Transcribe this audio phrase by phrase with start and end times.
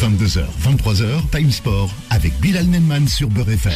[0.00, 3.72] 22h, 23h, Time Sport avec Bilal Nenman sur Beurre FM.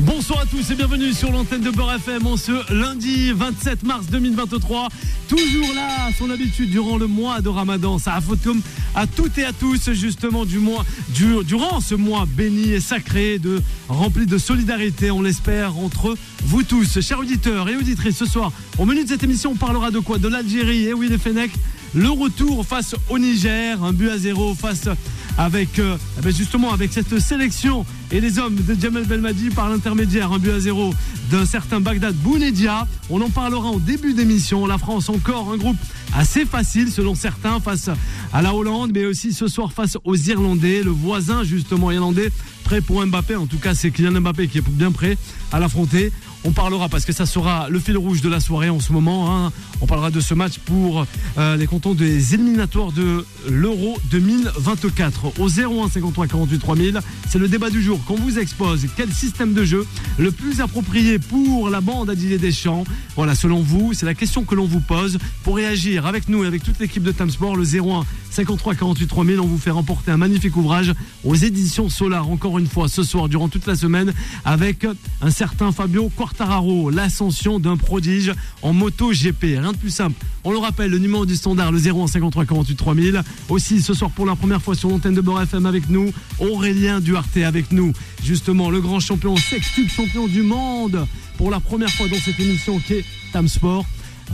[0.00, 4.06] Bonsoir à tous et bienvenue sur l'antenne de Beurre FM en ce lundi 27 mars
[4.10, 4.88] 2023.
[5.28, 7.98] Toujours là, son habitude, durant le mois de Ramadan.
[7.98, 8.60] Ça a comme
[8.94, 10.84] à toutes et à tous, justement, du mois,
[11.14, 16.62] du- durant ce mois béni et sacré, de, rempli de solidarité, on l'espère, entre vous
[16.64, 17.00] tous.
[17.00, 20.18] Chers auditeurs et auditrices, ce soir, au menu de cette émission, on parlera de quoi?
[20.18, 21.50] De l'Algérie, et oui, les Fenech.
[21.94, 24.88] Le retour face au Niger, un but à zéro face
[25.36, 29.68] avec euh, eh ben justement avec cette sélection et les hommes de Jamel Belmadi par
[29.68, 30.94] l'intermédiaire, un but à zéro
[31.30, 32.86] d'un certain Bagdad Bounedia.
[33.10, 34.66] On en parlera au début d'émission.
[34.66, 35.76] La France encore un groupe
[36.14, 37.90] assez facile selon certains face
[38.32, 42.30] à la Hollande, mais aussi ce soir face aux Irlandais, le voisin justement irlandais
[42.64, 43.36] prêt pour Mbappé.
[43.36, 45.18] En tout cas, c'est Kylian Mbappé qui est bien prêt
[45.52, 46.10] à l'affronter.
[46.44, 49.30] On parlera parce que ça sera le fil rouge de la soirée en ce moment.
[49.46, 49.52] hein.
[49.80, 51.06] On parlera de ce match pour
[51.38, 57.00] euh, les cantons des éliminatoires de l'Euro 2024 au 01 53 48 3000.
[57.28, 58.86] C'est le débat du jour qu'on vous expose.
[58.96, 59.86] Quel système de jeu
[60.18, 62.84] le plus approprié pour la bande à Didier Deschamps?
[63.14, 65.18] Voilà, selon vous, c'est la question que l'on vous pose.
[65.44, 69.06] Pour réagir avec nous et avec toute l'équipe de Time Sport, le 01 53 48
[69.08, 72.30] 3000, on vous fait remporter un magnifique ouvrage aux éditions Solar.
[72.30, 74.14] Encore une fois, ce soir, durant toute la semaine,
[74.46, 74.86] avec
[75.20, 79.58] un certain Fabio Quartararo, l'ascension d'un prodige en moto GP.
[79.58, 80.16] Rien de plus simple.
[80.44, 83.22] On le rappelle, le numéro du standard, le 01 53 48 3000.
[83.50, 87.00] Aussi, ce soir, pour la première fois sur l'antenne de Beurre FM avec nous, Aurélien
[87.00, 87.92] Duarte avec nous.
[88.24, 92.78] Justement, le grand champion, sextuple champion du monde, pour la première fois dans cette émission
[92.78, 93.84] qui est Tam Sport.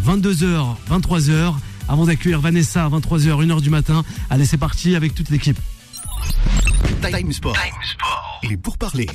[0.07, 1.55] 22h, 23h.
[1.89, 4.05] Avant d'accueillir Vanessa à 23h, 1h du matin.
[4.31, 5.59] Allez, c'est parti avec toute l'équipe.
[7.11, 7.57] Time Sport.
[8.43, 9.07] Il est pour parler.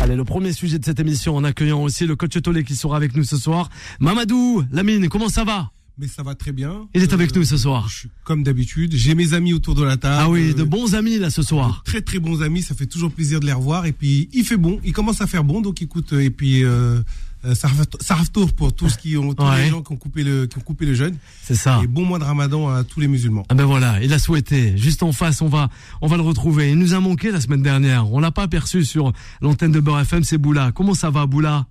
[0.00, 2.96] Allez, le premier sujet de cette émission en accueillant aussi le coach Tolé qui sera
[2.96, 3.68] avec nous ce soir.
[4.00, 5.70] Mamadou, Lamine, comment ça va?
[6.00, 6.86] Mais ça va très bien.
[6.94, 7.88] Il est avec Euh, nous ce soir.
[7.88, 10.16] je suis Comme d'habitude, j'ai mes amis autour de la table.
[10.20, 11.82] Ah oui, de bons amis là ce soir.
[11.84, 13.84] Très très bons amis, ça fait toujours plaisir de les revoir.
[13.86, 16.12] Et puis il fait bon, il commence à faire bon, donc écoute.
[16.12, 17.00] euh, Et puis euh,
[17.44, 17.68] euh, ça
[18.00, 19.64] ça tour pour tous qui ont tous Ouais.
[19.64, 21.16] les gens qui ont coupé le qui ont coupé le jeûne.
[21.42, 21.80] C'est ça.
[21.82, 23.44] Et bon mois de Ramadan à tous les musulmans.
[23.48, 24.76] Ah ben voilà, il a souhaité.
[24.76, 25.68] Juste en face, on va,
[26.00, 26.70] on va le retrouver.
[26.70, 28.12] Il nous a manqué la semaine dernière.
[28.12, 30.24] On l'a pas aperçu sur l'antenne de Beurre FM.
[30.24, 30.72] C'est Boula.
[30.72, 31.66] Comment ça va, Boula?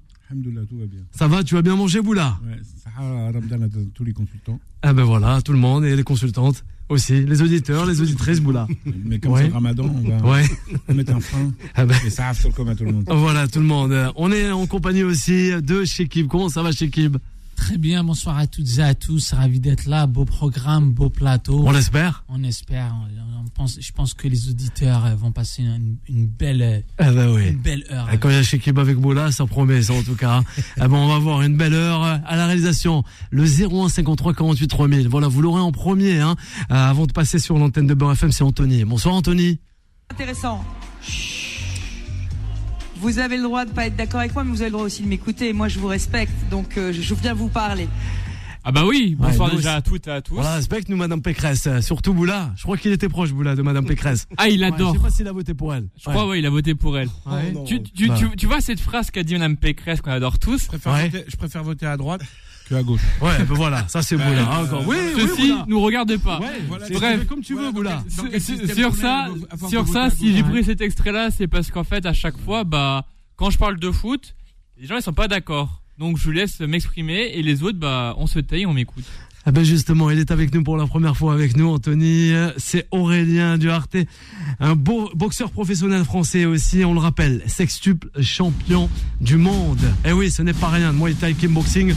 [0.69, 0.99] Tout va bien.
[1.11, 2.37] Ça va Tu as bien mangé, Boula?
[2.45, 2.59] Ouais,
[2.97, 4.59] Ramadan tous les consultants.
[4.81, 8.67] Ah ben voilà, tout le monde et les consultantes aussi, les auditeurs, les auditrices, Boula.
[9.05, 9.45] Mais comme Ouais.
[9.45, 10.45] c'est Ramadan, on va Ouais.
[10.93, 11.51] mettre un frein.
[11.75, 13.05] Ah ben, Et ça sur le commun à tout le monde.
[13.07, 13.93] voilà, tout le monde.
[14.15, 16.27] On est en compagnie aussi de Shekib.
[16.27, 17.17] Comment ça va, Shekib?
[17.57, 19.33] Très bien, bonsoir à toutes et à tous.
[19.33, 20.07] Ravi d'être là.
[20.07, 21.63] Beau programme, beau plateau.
[21.67, 22.23] On l'espère.
[22.29, 22.95] On espère.
[22.95, 26.79] On- on pense, je pense que les auditeurs euh, vont passer une, une belle, euh,
[26.97, 27.47] Ah ben oui.
[27.49, 28.07] une belle heure.
[28.09, 30.43] Ah, Quand il y a Shekib avec Boula, ça promet ça en tout cas.
[30.79, 33.03] ah ben, on va avoir une belle heure à la réalisation.
[33.31, 35.07] Le 01 53 48 3000.
[35.07, 36.19] Voilà, vous l'aurez en premier.
[36.19, 36.35] Hein.
[36.71, 38.83] Euh, avant de passer sur l'antenne de Beurre FM, c'est Anthony.
[38.85, 39.59] Bonsoir Anthony.
[40.11, 40.63] Intéressant.
[42.99, 44.85] Vous avez le droit de pas être d'accord avec moi, mais vous avez le droit
[44.85, 45.53] aussi de m'écouter.
[45.53, 47.87] Moi, je vous respecte, donc euh, je viens vous parler.
[48.69, 50.33] Ah bah oui, bonsoir Ouais, déjà à toutes et à tous.
[50.33, 51.67] Voilà, respecte nous Madame Pécresse.
[51.67, 52.51] Euh, Surtout Boula.
[52.57, 54.27] Je crois qu'il était proche Boula de Madame Pécresse.
[54.35, 54.93] Ah, il Ouais, adore.
[54.93, 55.87] je sais pas s'il a voté pour elle.
[55.97, 57.07] Je crois, ouais, il a voté pour elle.
[57.25, 57.53] Ouais.
[57.65, 58.15] Tu, tu, Bah.
[58.19, 61.07] tu, tu vois cette phrase qu'a dit Madame Pécresse qu'on adore tous Je préfère, Ouais.
[61.07, 62.21] voter, je préfère voter à droite
[62.67, 63.01] que à gauche.
[63.21, 64.43] Ouais, ben voilà, ça c'est Boula.
[64.51, 64.87] hein, encore.
[64.87, 65.65] Oui, oui, Ceci Boula.
[65.67, 66.39] nous regarde pas.
[66.39, 67.25] Ouais, Voilà, c'est- bref.
[67.27, 68.03] comme tu veux, Voilà, Boula.
[68.17, 68.39] dans
[68.75, 69.27] Sur- ça,
[69.69, 73.05] sur ça, si j'ai pris cet extrait-là, c'est parce qu'en fait, à chaque fois, bah,
[73.35, 74.35] quand je parle de foot,
[74.79, 75.81] les gens ils sont pas d'accord.
[75.97, 79.05] Donc je vous laisse m'exprimer et les autres, bah, on se tait, on m'écoute.
[79.49, 82.33] Ah ben justement, il est avec nous pour la première fois avec nous, Anthony.
[82.57, 83.95] C'est Aurélien Duarte,
[84.59, 88.89] un beau boxeur professionnel français aussi, on le rappelle, sextuple champion
[89.21, 89.79] du monde.
[90.03, 91.93] Eh oui, ce n'est pas rien, moi, Thai Kickboxing.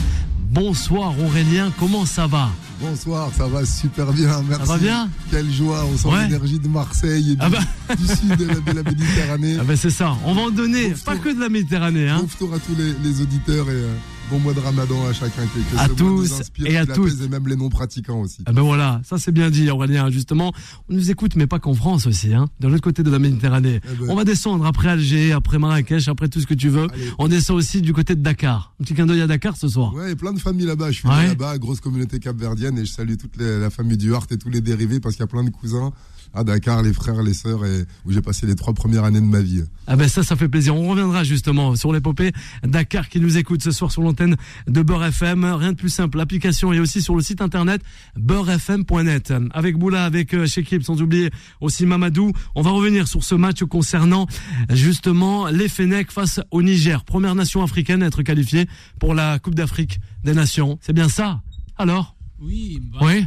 [0.52, 2.50] Bonsoir Aurélien, comment ça va?
[2.80, 4.66] Bonsoir, ça va super bien, merci.
[4.66, 5.10] Ça va bien?
[5.32, 6.22] Quelle joie, on sent Ouais.
[6.28, 7.58] l'énergie de Marseille et du, Ah bah,
[7.96, 9.56] du sud de la, de la Méditerranée.
[9.60, 12.08] ah ben c'est ça, on va en donner, pas que de la Méditerranée.
[12.08, 12.18] Hein.
[12.32, 13.92] Retour à tous les, les auditeurs et euh,
[14.30, 15.42] bon mois de ramadan à chacun.
[15.42, 18.38] Que, que À tous inspire, et à apaise Et même les non-pratiquants aussi.
[18.46, 20.52] Ah ben voilà, ça c'est bien dit Aurélien, justement.
[20.88, 23.80] On nous écoute, mais pas qu'en France aussi, hein, de l'autre côté de la Méditerranée.
[23.84, 26.86] Eh ben, On va descendre après Alger, après Marrakech, après tout ce que tu veux.
[26.92, 27.10] allez.
[27.18, 28.74] On descend aussi du côté de Dakar.
[28.80, 29.92] Un petit clin d'œil à Dakar ce soir.
[29.94, 30.90] Ouais, et plein de familles là-bas.
[30.92, 31.28] Je suis Ouais.
[31.28, 34.60] là-bas, grosse communauté capverdienne et je salue toute les- la famille Duhart et tous les
[34.60, 35.92] dérivés parce qu'il y a plein de cousins
[36.34, 39.26] à Dakar, les frères, les sœurs et où j'ai passé les trois premières années de
[39.26, 39.62] ma vie.
[39.86, 40.76] Ah ben ça, ça fait plaisir.
[40.76, 42.32] On reviendra justement sur l'épopée
[42.62, 44.36] Dakar qui nous écoute ce soir sur l'antenne
[44.68, 45.44] de Beurre FM.
[45.44, 47.82] Rien de plus simple, l'application est aussi sur le site internet
[48.16, 49.32] beurrefm.net.
[49.52, 51.30] Avec Boula, avec euh, Shekib, sans oublier
[51.60, 52.32] aussi Mamadou.
[52.54, 54.26] On va revenir sur ce match concernant
[54.70, 57.04] justement les Fenech face au Niger.
[57.04, 58.66] Première nation africaine à être qualifiée
[58.98, 60.78] pour la Coupe d'Afrique des Nations.
[60.80, 61.42] C'est bien ça
[61.76, 62.16] Alors?
[62.40, 63.26] Oui, bah, Oui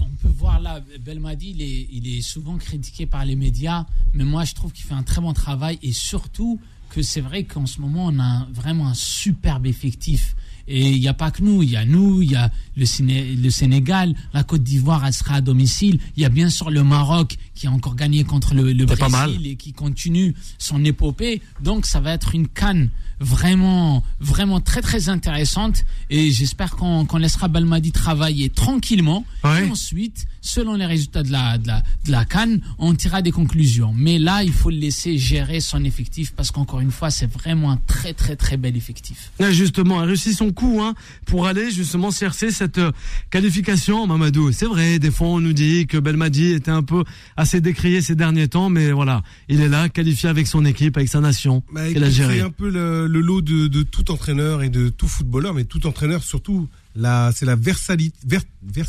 [0.00, 4.24] on peut voir là, Belmadi, il est, il est souvent critiqué par les médias, mais
[4.24, 6.60] moi je trouve qu'il fait un très bon travail et surtout
[6.90, 10.34] que c'est vrai qu'en ce moment on a un- vraiment un superbe effectif.
[10.68, 12.84] Et il n'y a pas que nous, il y a nous, il y a le,
[12.84, 15.98] Séné- le Sénégal, la Côte d'Ivoire, elle sera à domicile.
[16.16, 18.86] Il y a bien sûr le Maroc qui a encore gagné contre le, le.
[19.30, 21.42] Brésil et qui continue son épopée.
[21.60, 22.90] Donc ça va être une canne
[23.20, 25.84] vraiment, vraiment très très intéressante.
[26.08, 29.24] Et j'espère qu'on qu'on laissera Balmadi travailler tranquillement.
[29.44, 29.66] Ouais.
[29.66, 33.30] Et ensuite, selon les résultats de la, de, la, de la canne, on tirera des
[33.30, 33.92] conclusions.
[33.94, 37.70] Mais là, il faut le laisser gérer son effectif parce qu'encore une fois, c'est vraiment
[37.72, 39.30] un très très très bel effectif.
[39.38, 40.94] Ouais, Justement, a réussi son coup hein,
[41.26, 42.90] pour aller justement chercher cette euh,
[43.30, 44.52] qualification, Mamadou.
[44.52, 47.04] C'est vrai, des fois on nous dit que Belmadi était un peu
[47.36, 51.08] assez décrié ces derniers temps, mais voilà, il est là, qualifié avec son équipe, avec
[51.08, 52.36] sa nation, Bah, et écoute, l'Algérie.
[52.38, 55.64] c'est un peu le, le lot de, de tout entraîneur et de tout footballeur, mais
[55.64, 58.86] tout entraîneur surtout, la, c'est la versali- ver- vers-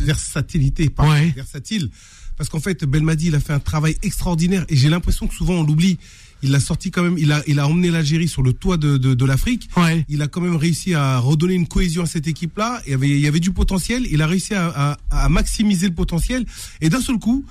[0.00, 1.32] versatilité, pardon, Ouais.
[1.36, 1.90] versatile.
[2.36, 5.54] Parce qu'en fait, Belmadi, il a fait un travail extraordinaire et j'ai l'impression que souvent
[5.54, 5.98] on l'oublie.
[6.42, 8.96] Il a sorti quand même, il a, il a emmené l'Algérie sur le toit de,
[8.96, 9.68] de, de l'Afrique.
[9.76, 10.06] Ouais.
[10.08, 12.80] Il a quand même réussi à redonner une cohésion à cette équipe-là.
[12.86, 14.06] Il y avait, il y avait du potentiel.
[14.10, 16.46] Il a réussi à, à, à maximiser le potentiel.
[16.80, 17.44] Et d'un seul coup,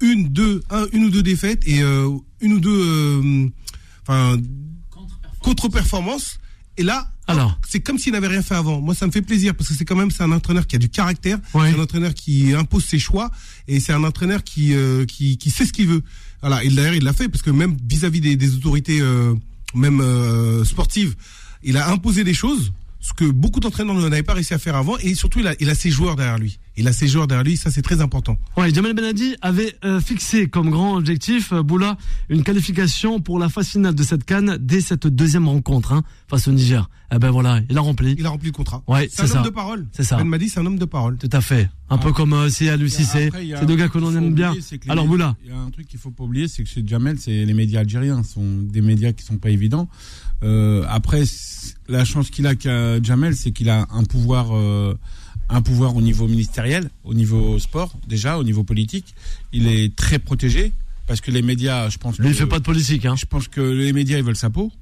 [0.00, 2.08] une, deux, un, une ou deux défaites et euh,
[2.40, 3.48] une ou deux, euh,
[4.02, 4.36] enfin,
[5.46, 6.38] contre-performances.
[6.76, 7.58] Et là, Alors.
[7.66, 8.80] c'est comme s'il n'avait rien fait avant.
[8.80, 10.78] Moi, ça me fait plaisir parce que c'est quand même c'est un entraîneur qui a
[10.78, 11.70] du caractère, Ouais.
[11.72, 13.30] c'est un entraîneur qui impose ses choix
[13.68, 16.02] et c'est un entraîneur qui euh, qui, qui sait ce qu'il veut.
[16.42, 16.62] Voilà.
[16.64, 19.34] Et d'ailleurs, il l'a fait parce que même vis-à-vis des, des autorités, euh,
[19.74, 21.14] même euh, sportives,
[21.62, 22.72] il a imposé des choses
[23.06, 25.70] ce que beaucoup d'entraîneurs n'avaient pas réussi à faire avant et surtout il a, il
[25.70, 26.58] a ses joueurs derrière lui.
[26.76, 28.36] Il a ses joueurs derrière lui, ça c'est très important.
[28.56, 31.96] Ouais, Jamel Benadi avait euh, fixé comme grand objectif, euh, Boula,
[32.28, 36.48] une qualification pour la phase finale de cette canne dès cette deuxième rencontre hein, face
[36.48, 36.90] au Niger.
[37.14, 38.16] Eh ben voilà, il a rempli.
[38.18, 38.82] Il a rempli le contrat.
[38.88, 39.48] Ouais, c'est un c'est homme ça.
[39.48, 39.86] de parole.
[39.92, 40.16] C'est ça.
[40.16, 41.16] Ben Madi, c'est un homme de parole.
[41.18, 41.70] Tout à fait.
[41.88, 42.68] Un peu comme euh, Cissé.
[42.70, 42.76] A
[43.60, 44.48] C'est deux gars que l'on aime bien.
[44.50, 45.36] oublier, c'est que les Alors Boula.
[45.44, 47.54] Il y a un truc qu'il faut pas oublier, c'est que chez Jamel, c'est les
[47.54, 49.88] médias algériens sont des médias qui sont pas évidents.
[50.42, 51.22] Euh, après,
[51.88, 54.96] la chance qu'il a qu'a Jamel, c'est qu'il a un pouvoir, euh,
[55.48, 59.14] un pouvoir au niveau ministériel, au niveau sport déjà, au niveau politique.
[59.52, 60.72] Il est très protégé
[61.06, 62.18] parce que les médias, je pense.
[62.18, 63.06] Lui, il fait pas de politique.
[63.06, 63.16] Hein.
[63.16, 64.72] je pense que les médias ils veulent sa peau,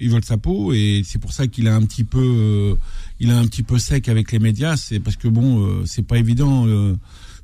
[0.00, 2.74] ils veulent sa peau et c'est pour ça qu'il a un petit peu, euh,
[3.20, 4.76] il a un petit peu sec avec les médias.
[4.76, 6.96] C'est parce que bon, euh, c'est pas évident, euh,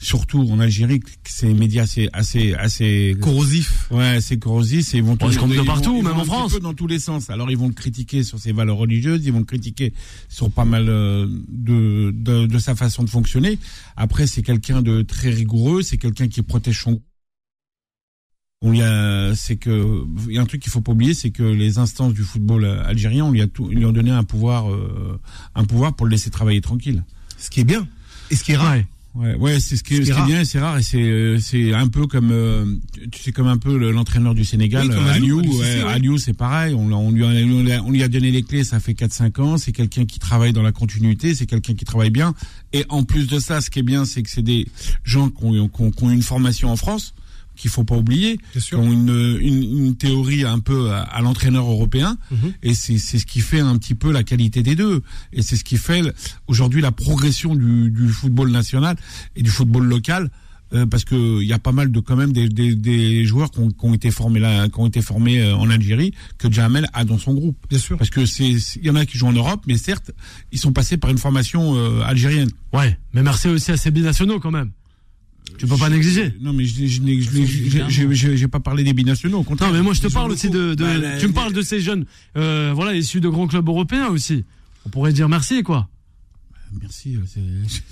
[0.02, 3.88] surtout en Algérie, que ces médias c'est assez, assez Corrosif.
[3.90, 4.94] Ouais, c'est corrosif.
[4.94, 6.58] et Ils vont Ouais, c'est comme de vont- partout, même vont en France.
[6.60, 7.28] dans tous les sens.
[7.30, 9.92] Alors ils vont le critiquer sur ses valeurs religieuses, ils vont le critiquer
[10.28, 13.58] sur pas mal euh, de, de, de sa façon de fonctionner.
[13.96, 17.00] Après, c'est quelqu'un de très rigoureux, c'est quelqu'un qui protège son.
[18.62, 21.30] On lui a, c'est que il y a un truc qu'il faut pas oublier, c'est
[21.30, 24.10] que les instances du football euh, algérien, on lui a tout, ils lui ont donné
[24.10, 25.18] un pouvoir, euh,
[25.54, 27.02] un pouvoir pour le laisser travailler tranquille.
[27.38, 27.88] Ce qui est bien.
[28.30, 28.72] Et ce qui est rare.
[28.74, 28.86] Ouais.
[29.12, 31.02] Ouais, ouais, c'est ce qui, Ce ce qui est est bien, c'est rare, et c'est,
[31.02, 32.64] euh, c'est un peu comme, euh,
[33.10, 36.74] tu sais, comme un peu le- l'entraîneur du Sénégal, Oui, euh, Aliou, ouais, c'est pareil,
[36.74, 37.26] on, lui a,
[37.82, 40.62] on lui a- donné les clés, ça fait 4-5 ans, c'est quelqu'un qui travaille dans
[40.62, 42.34] la continuité, c'est quelqu'un qui travaille bien,
[42.72, 44.68] et en plus de ça, ce qui est bien, c'est que c'est des
[45.02, 47.12] gens qui ont, qui ont- qui ont une formation en France,
[47.56, 48.80] qu'il faut pas oublier, Bien qui sûr.
[48.80, 52.52] ont une, une, une théorie un peu à, à l'entraîneur européen, Mhm.
[52.62, 55.02] et c'est c'est ce qui fait un petit peu la qualité des deux.
[55.32, 56.02] Et c'est ce qui fait
[56.46, 58.96] aujourd'hui la progression du, du football national
[59.36, 60.30] et du football local.
[60.72, 63.50] euh, parce que il y a pas mal de quand même des, des, des joueurs
[63.50, 66.48] qui ont, qui ont été formés là, qui ont été formés euh, en Algérie que
[66.48, 67.56] Jamel a dans son groupe.
[67.68, 67.98] Bien sûr.
[67.98, 70.12] Parce que c'est c'est- il y en a qui jouent en Europe, mais certes
[70.52, 72.50] ils sont passés par une formation euh, algérienne.
[72.72, 72.96] Ouais.
[73.14, 74.70] Mais merci aussi à ces binationaux quand même.
[75.58, 76.32] Tu peux pas négliger.
[76.40, 79.38] Non mais je, n'ai- j'ai pas parlé des binationaux.
[79.38, 79.70] Au contraire.
[79.70, 80.74] Non, mais moi je te parle aussi de.
[80.74, 83.68] de- Bah, la- tu me parles de ces jeunes, euh, voilà, issus de grands clubs
[83.68, 84.44] européens aussi.
[84.86, 85.88] On pourrait dire merci, quoi.
[86.80, 87.16] Merci.
[87.16, 87.40] euh, c'est-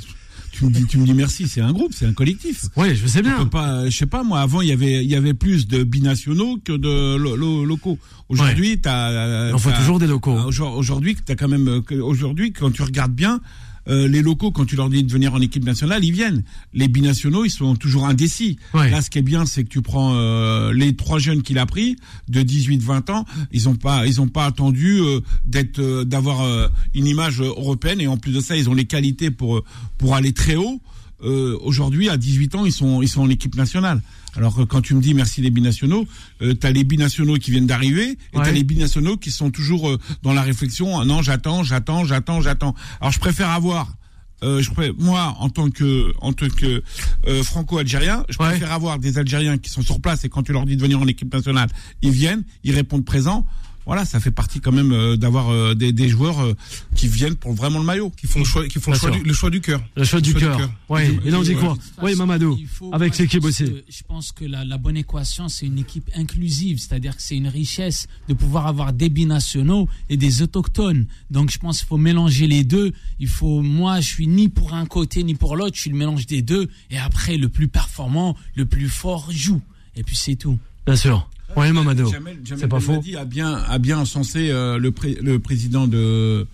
[0.51, 1.47] Tu me dis, tu me dis merci.
[1.47, 2.65] C'est un groupe, c'est un collectif.
[2.75, 3.37] Oui, je sais On bien.
[3.39, 4.41] peut pas, je sais pas moi.
[4.41, 7.97] Avant, il y avait, il y avait plus de binationaux que de lo- lo- locaux.
[8.29, 9.51] Aujourd'hui, t'as.
[9.51, 10.33] Il en faut t'as- toujours des locaux.
[10.37, 11.69] Aujourd- Aujourd'hui, t'as quand même.
[11.69, 13.41] euh, Aujourd'hui, quand tu regardes bien,
[13.89, 16.43] euh, les locaux, quand tu leur dis de venir en équipe nationale, ils viennent.
[16.75, 18.59] Les binationaux, ils sont toujours indécis.
[18.75, 18.91] Ouais.
[18.91, 21.67] Là, ce qui est bien, c'est que tu prends euh, les trois jeunes qu'il a
[21.67, 21.97] pris
[22.29, 23.25] de 18-20 ans.
[23.53, 28.01] Ils ont pas, ils ont pas attendu euh, d'être, euh, d'avoir euh, une image européenne.
[28.01, 29.65] Et en plus de ça, ils ont les qualités pour euh,
[29.97, 30.81] pour aller très haut.
[31.25, 34.01] Euh, Aujourd'hui, à 18 ans, ils sont ils sont en équipe nationale.
[34.37, 36.07] Alors quand tu me dis merci les binationaux,
[36.43, 38.45] euh, t'as les binationaux qui viennent d'arriver et Ouais.
[38.45, 41.05] t'as les binationaux qui sont toujours euh, dans la réflexion.
[41.05, 42.75] Non, j'attends, j'attends, j'attends, j'attends.
[43.01, 43.97] Alors je préfère avoir,
[44.45, 46.83] euh, je préfère, moi en tant que en tant que
[47.27, 48.51] euh, franco-algérien, je Ouais.
[48.51, 51.01] préfère avoir des Algériens qui sont sur place et quand tu leur dis de venir
[51.01, 51.69] en équipe nationale,
[52.03, 53.45] ils viennent, ils répondent présent.
[53.89, 56.55] Voilà, ça fait partie quand même euh, d'avoir euh, des, des joueurs euh,
[56.95, 58.11] qui viennent pour vraiment le maillot.
[58.11, 59.81] Qui font le choix, qui font le Bien choix, du, le choix du cœur.
[59.97, 60.71] Le choix du cœur.
[60.91, 62.59] Oui, et là on dit quoi Oui, Mamadou,
[62.93, 63.65] avec l'équipe pense aussi.
[63.65, 67.37] que- Je pense que la, la bonne équation, c'est une équipe inclusive, c'est-à-dire que c'est
[67.37, 71.07] une richesse de pouvoir avoir des binationaux et des autochtones.
[71.31, 72.93] Donc je pense qu'il faut mélanger les deux.
[73.21, 75.97] Il faut, moi, je suis ni pour un côté ni pour l'autre, je suis le
[75.97, 76.69] mélange des deux.
[76.91, 79.63] Et après, le plus performant, le plus fort joue.
[79.97, 80.59] Et puis c'est tout.
[80.87, 81.29] Bien sûr.
[81.57, 81.67] Oui,
[82.11, 82.93] Jamel C'est pas faux.
[83.19, 86.47] A bien, a bien encensé euh, le, pré- le président de,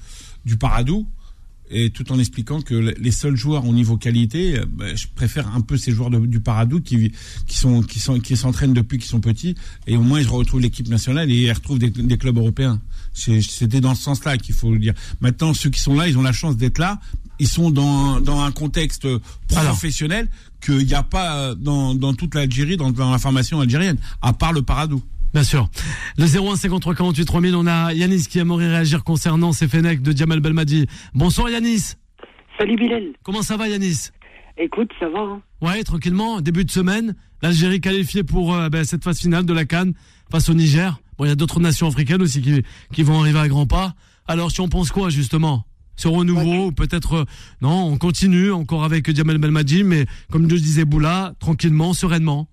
[0.46, 1.06] du Paradou,
[1.70, 5.06] et tout en expliquant que le- les seuls joueurs au niveau qualité, euh, bah, je
[5.14, 7.12] préfère un peu ces joueurs de- du Paradou qui,
[7.46, 9.54] qui sont, qui sont, qui s'entraînent depuis qu'ils sont petits,
[9.86, 12.80] et au moins ils retrouvent l'équipe nationale et ils retrouvent des, des clubs européens.
[13.14, 14.94] C'était dans ce sens-là qu'il faut le dire.
[15.20, 17.00] Maintenant, ceux qui sont là, ils ont la chance d'être là.
[17.40, 19.08] Ils sont dans, dans un contexte
[19.48, 20.28] professionnel
[20.64, 24.32] qu'il n'y a pas euh, dans, dans toute l'Algérie, dans, dans la formation algérienne, à
[24.32, 25.02] part le Paradou.
[25.32, 25.68] Bien sûr.
[26.16, 30.16] Le 01 53 48 3000, on a Yanis qui aimerait réagir concernant ces Fenech de
[30.16, 30.86] Djamal Belmadi.
[31.12, 31.94] Bonsoir Yanis.
[32.56, 33.14] Salut Bilal.
[33.24, 34.10] Comment ça va Yanis?
[34.56, 35.20] Écoute, ça va.
[35.20, 39.52] Hein Ouais, tranquillement, début de semaine, l'Algérie qualifiée pour euh, ben, cette phase finale de
[39.52, 39.94] la Cannes
[40.30, 41.00] face au Niger.
[41.18, 43.94] Bon, il y a d'autres nations africaines aussi qui, qui vont arriver à grands pas.
[44.28, 45.64] Alors, si on pense quoi justement?
[45.96, 47.24] Ce renouveau, ou peut-être euh,
[47.62, 52.48] non, on continue encore avec Djamal Belmadi, mais comme je disais Boula, tranquillement, sereinement.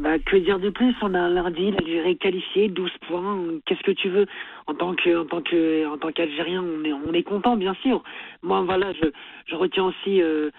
[0.00, 0.94] bah, que dire de plus?
[1.02, 3.38] On a un lundi, l'Algérie qualifiée, 12 points.
[3.66, 4.26] Qu'est-ce que tu veux?
[4.66, 7.74] En tant que, en tant que, en tant qu'Algérien, on est, on est content, bien
[7.82, 8.02] sûr.
[8.42, 9.08] Moi, voilà, je,
[9.46, 10.50] je retiens aussi euh,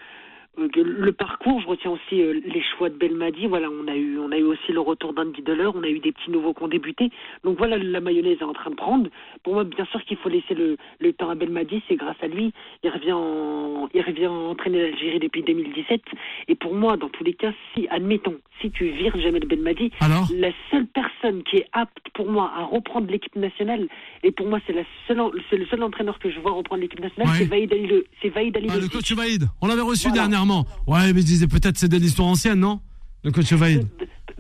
[0.58, 1.60] le parcours.
[1.62, 3.48] Je retiens aussi euh, les choix de Belmadi.
[3.48, 5.70] Voilà, on a eu, on a eu aussi le retour d'Andy Deller.
[5.74, 7.10] On a eu des petits nouveaux qui ont débuté.
[7.44, 9.10] Donc voilà, la mayonnaise est en train de prendre.
[9.44, 11.82] Pour moi, bien sûr qu'il faut laisser le, le temps à Belmadi.
[11.88, 12.54] C'est grâce à lui.
[12.84, 16.02] Il revient, en, il revient entraîner l'Algérie depuis 2017.
[16.48, 20.28] Et pour moi, dans tous les cas, si, admettons, si tu vires Jamel Belmadi, Alors?
[20.36, 23.88] la seule personne qui est apte pour moi à reprendre l'équipe nationale,
[24.24, 25.20] et pour moi c'est la seule,
[25.50, 27.40] c'est le seul entraîneur que je vois reprendre l'équipe nationale, Ouais.
[27.40, 30.22] c'est Vaïd Ali, c'est Vaïd Ali Ah, le coach Vaïd, on l'avait reçu Voilà.
[30.22, 30.43] dernièrement.
[30.88, 32.80] Ouais, mais je disais peut-être c'est de l'histoire ancienne, non?
[33.24, 33.88] Le coach Vaïd.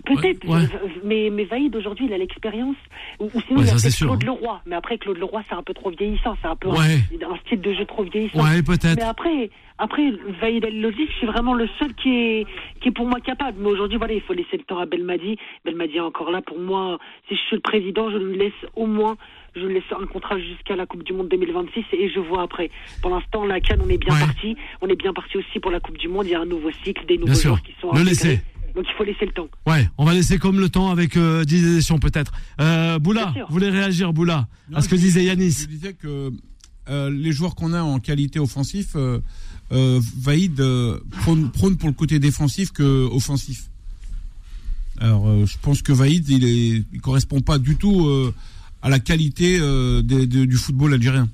[0.05, 0.63] Peut-être, Ouais, ouais.
[0.73, 2.75] euh, mais, mais Vaïd aujourd'hui il a l'expérience.
[3.19, 4.07] Ou, ou sinon Ouais, il a ça, peut-être sûr.
[4.07, 4.61] Claude Leroy.
[4.65, 6.99] Mais après Claude Leroy c'est un peu trop vieillissant, c'est un peu Ouais.
[7.25, 8.43] un, un style de jeu trop vieillissant.
[8.43, 8.97] Ouais, peut-être.
[8.97, 12.47] Mais après, après Vaïd El Lozic, c'est vraiment le seul qui est,
[12.81, 13.57] qui est pour moi capable.
[13.61, 15.37] Mais aujourd'hui, voilà, il faut laisser le temps à Belmadi.
[15.63, 16.41] Belmadi est encore là.
[16.41, 16.97] Pour moi,
[17.29, 19.15] si je suis le président, je lui laisse au moins,
[19.55, 22.71] je laisse un contrat jusqu'à la Coupe du Monde 2026 et je vois après.
[23.01, 24.19] Pour l'instant, la Cannes, on est bien Ouais.
[24.19, 24.55] parti.
[24.81, 26.25] On est bien parti aussi pour la Coupe du Monde.
[26.25, 27.49] Il y a un nouveau cycle, des nouveaux Bien sûr.
[27.51, 28.09] joueurs qui sont Le intégrés.
[28.29, 28.41] laisser.
[28.75, 29.47] Donc il faut laisser le temps.
[29.67, 32.31] Ouais, on va laisser comme le temps avec euh, Didier peut-être.
[32.59, 35.93] Euh, Boula, vous voulez réagir Boula Non, à ce que je- disait Je Yanis disais
[35.93, 36.31] que
[36.89, 39.19] euh, les joueurs qu'on a en qualité offensif, euh,
[39.71, 43.69] euh, Vaïd euh, prône, prône pour le côté défensif que offensif.
[44.99, 46.43] Alors, euh, je pense que Vaïd, il
[46.93, 48.33] il correspond pas du tout euh,
[48.83, 51.27] à la qualité euh, des- de- du football algérien.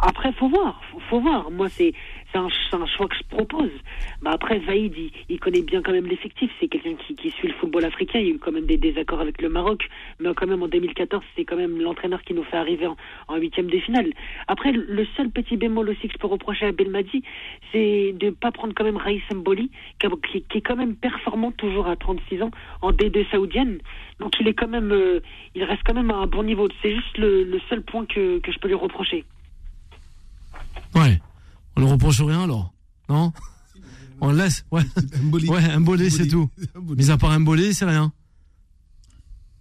[0.00, 1.50] Après, faut voir, faut, faut voir.
[1.50, 1.92] Moi, c'est
[2.32, 3.70] c'est un, choix que je propose.
[4.22, 6.50] Bah après, Vaïd, il, il connaît bien quand même l'effectif.
[6.58, 8.18] C'est quelqu'un qui, suit le football africain.
[8.20, 9.88] Il y a eu quand même des désaccords avec le Maroc,
[10.20, 13.68] mais quand même en 2014, c'est quand même l'entraîneur qui nous fait arriver en, huitième
[13.68, 14.12] de finale.
[14.48, 17.22] Après, le- seul petit bémol aussi que je peux reprocher à Belmadi,
[17.70, 19.70] c'est de pas prendre quand même Raïs Mboli,
[20.00, 23.78] qui, est quand même performant toujours à 36 ans en D2 saoudienne.
[24.20, 25.20] Donc il est quand même, euh,
[25.54, 26.68] il reste quand même à un bon niveau.
[26.80, 29.24] C'est juste le, le seul point que, que je peux lui reprocher.
[30.94, 31.18] Ouais.
[31.76, 32.72] On ne reproche rien alors
[33.08, 33.32] Non
[34.20, 34.82] On le laisse Ouais.
[35.22, 35.48] Mboli.
[35.48, 36.48] Ouais, un bolé, c'est tout.
[36.76, 37.04] Mboli.
[37.04, 38.12] Mis à part un bolé, c'est rien.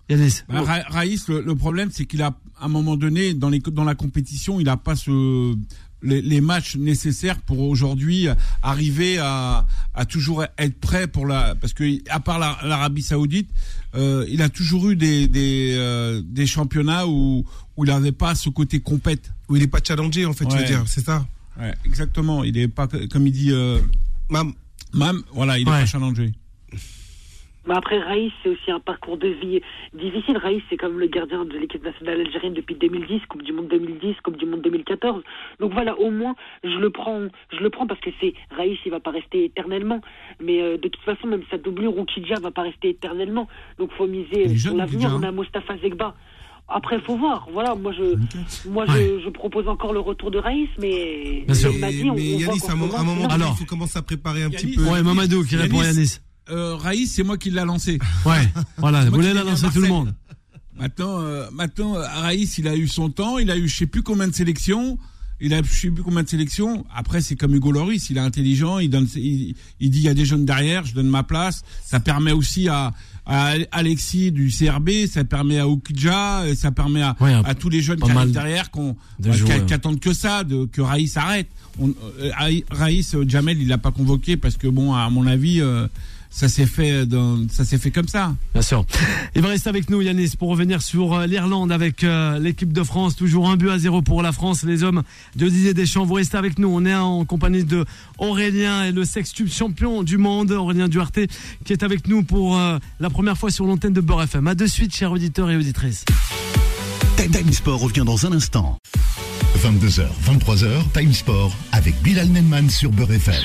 [0.10, 0.42] Yanis.
[0.50, 2.28] Bah, Ra- Raïs, le, le problème, c'est qu'il a,
[2.60, 5.56] à un moment donné, dans, les, dans la compétition, il n'a pas ce,
[6.04, 8.28] les, les matchs nécessaires pour aujourd'hui
[8.62, 11.56] arriver à, à toujours être prêt pour la.
[11.56, 13.50] Parce que, à part la- l'Arabie Saoudite,
[13.96, 17.46] euh, il a toujours eu des, des, euh, des championnats où,
[17.78, 19.32] où il n'avait pas ce côté compète.
[19.48, 20.68] Où il est pas challengé, en fait, tu veux Ouais.
[20.68, 21.26] dire, c'est ça.
[21.62, 22.44] Ouais, exactement.
[22.44, 23.78] Il est pas, comme il dit, euh,
[24.30, 24.54] Mam,
[24.94, 25.80] Mam, voilà, il est Ouais.
[25.82, 26.32] pas challengé.
[27.68, 29.62] Mais après, Raïs, c'est aussi un parcours de vie
[29.94, 30.36] difficile.
[30.38, 34.16] Raïs, c'est comme le gardien de l'équipe nationale algérienne depuis 2010, Coupe du Monde 2010,
[34.24, 35.22] Coupe du Monde 2014.
[35.60, 38.90] Donc voilà, au moins, je le prends, je le prends parce que c'est Raïs, il
[38.90, 40.02] va pas rester éternellement.
[40.42, 43.48] Mais euh, de toute façon, même sa doublure Roukidja va pas rester éternellement.
[43.78, 45.10] Donc faut miser sur l'avenir.
[45.12, 45.30] Roukidja, On hein.
[45.30, 46.16] a Mostafa Zegba.
[46.74, 47.48] Après, faut voir.
[47.54, 48.16] Voilà, moi je,
[48.70, 49.18] moi Ouais.
[49.20, 51.72] je, je propose encore le retour de Raïs, mais Bien sûr.
[51.74, 53.98] il m'a dit, mais, on, mais on Yanis, à un moment, donné, il faut commencer
[53.98, 54.84] à préparer un petit peu.
[54.86, 56.20] Ouais, Mamadou qui répond à Yanis.
[56.50, 58.00] Euh, Raïs, c'est moi qui l'a lancé.
[58.26, 58.48] Ouais,
[58.78, 60.14] voilà, vous voulez la lancer tout le monde.
[60.80, 64.02] Maintenant, euh, maintenant, Raïs, il a eu son temps, il a eu je sais plus
[64.02, 64.98] combien de sélections,
[65.40, 66.86] il a je sais plus combien de sélections.
[66.96, 70.10] Après, c'est comme Hugo Loris, il est intelligent, il donne, il, il dit il y
[70.10, 71.62] a des jeunes derrière, je donne ma place.
[71.84, 72.94] Ça permet aussi à,
[73.26, 77.70] à Alexis du CRB, ça permet à Oukja, et ça permet à, Ouais, à tous
[77.70, 79.32] les jeunes qui arrivent derrière, qu'on, de
[79.74, 81.48] attendent que ça, de, que Raïs arrête.
[81.80, 85.26] On, euh, Raï- Raïs, euh, Jamel, il l'a pas convoqué parce que bon, à mon
[85.28, 85.88] avis, euh,
[86.32, 88.34] ça s'est fait, dans, ça s'est fait comme ça.
[88.54, 88.86] Bien sûr.
[89.36, 92.84] Il va rester avec nous, Yanis, pour revenir sur euh, l'Irlande avec euh, l'équipe de
[92.84, 93.18] France.
[93.18, 94.64] Toujours un but à zéro pour la France.
[94.64, 95.04] Les hommes
[95.36, 96.70] de Didier Deschamps, vous restez avec nous.
[96.70, 97.86] On est en compagnie de
[98.18, 101.20] Aurélien et le sextuple champion du monde, Aurélien Duarte,
[101.66, 104.48] qui est avec nous pour euh, la première fois sur l'antenne de Beurre FM.
[104.48, 106.06] À de suite, chers auditeurs et auditrices.
[107.18, 108.80] Time Sport revient dans un instant.
[109.64, 113.36] 22h, 23h, Time Sport avec Bilal Nenman sur Beurre FM.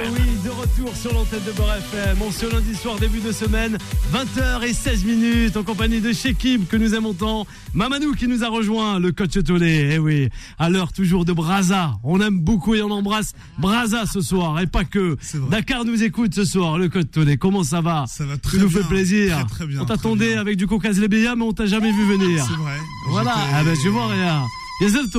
[0.00, 2.16] Oui, de retour sur l'antenne de Beurre FM.
[2.22, 3.76] On ce lundi soir, début de semaine,
[4.14, 7.46] 20h et 16 minutes, en compagnie de Shekib, que nous aimons tant.
[7.74, 9.90] Mamadou qui nous a rejoint, le coach Tolé.
[9.92, 11.92] Eh oui, à l'heure toujours de Braza.
[12.02, 15.18] On aime beaucoup et on embrasse Braza ce soir, et pas que.
[15.50, 17.36] Dakar nous écoute ce soir, le coach Tolé.
[17.36, 18.06] Comment ça va?
[18.08, 18.80] Ça va Tu très nous bien.
[18.80, 19.36] fais plaisir.
[19.48, 22.42] Très, très bien, on t'attendait avec du caucase Lebeya, mais on t'a jamais vu venir.
[22.48, 22.78] C'est vrai.
[23.10, 24.44] Voilà, ah ben je vois rien.
[24.80, 25.10] Yazel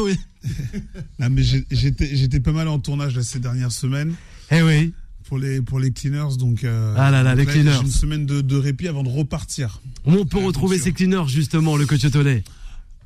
[1.19, 4.13] Ah, mais j'étais pas mal en tournage là, ces dernières semaines
[4.51, 4.93] Eh oui.
[5.27, 6.63] pour les pour les cleaners donc.
[6.63, 7.73] euh, Ah là là, les cleaners.
[7.79, 9.81] J'ai une semaine de, de répit avant de repartir.
[10.05, 12.43] On peut Ah, retrouver ces cleaners, justement, le coach Tolé.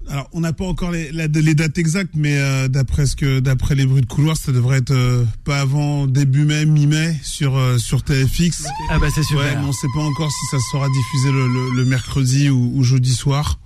[0.09, 1.11] Alors on n'a pas encore les,
[1.55, 4.91] dates exactes, mais euh, d'après ce que d'après les bruits de couloir, ça devrait être
[4.91, 8.65] euh, pas avant début mai, mi-mai sur euh, sur TFX.
[8.89, 9.43] Ah bah c'est super.
[9.45, 12.73] Ouais, mais on sait pas encore si ça sera diffusé le, le- le mercredi ou,
[12.75, 13.59] ou jeudi soir.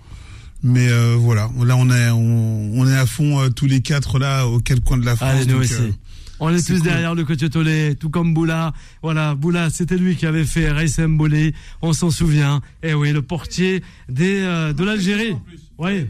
[0.67, 4.19] Mais euh, voilà, là on est on, on est à fond euh, tous les quatre
[4.19, 5.29] là aux quatre coins de la France.
[5.31, 5.73] Allez, nous donc, aussi.
[5.75, 5.91] euh,
[6.39, 6.89] On est c'est tous cool.
[6.89, 8.73] derrière le coach Tolé, tout comme Boula.
[9.01, 12.61] Voilà, Boula, c'était lui qui avait fait Raïs Mbolé, on s'en souvient.
[12.83, 15.35] Eh oui, le portier des, euh, de l'Algérie.
[15.79, 16.07] Oui.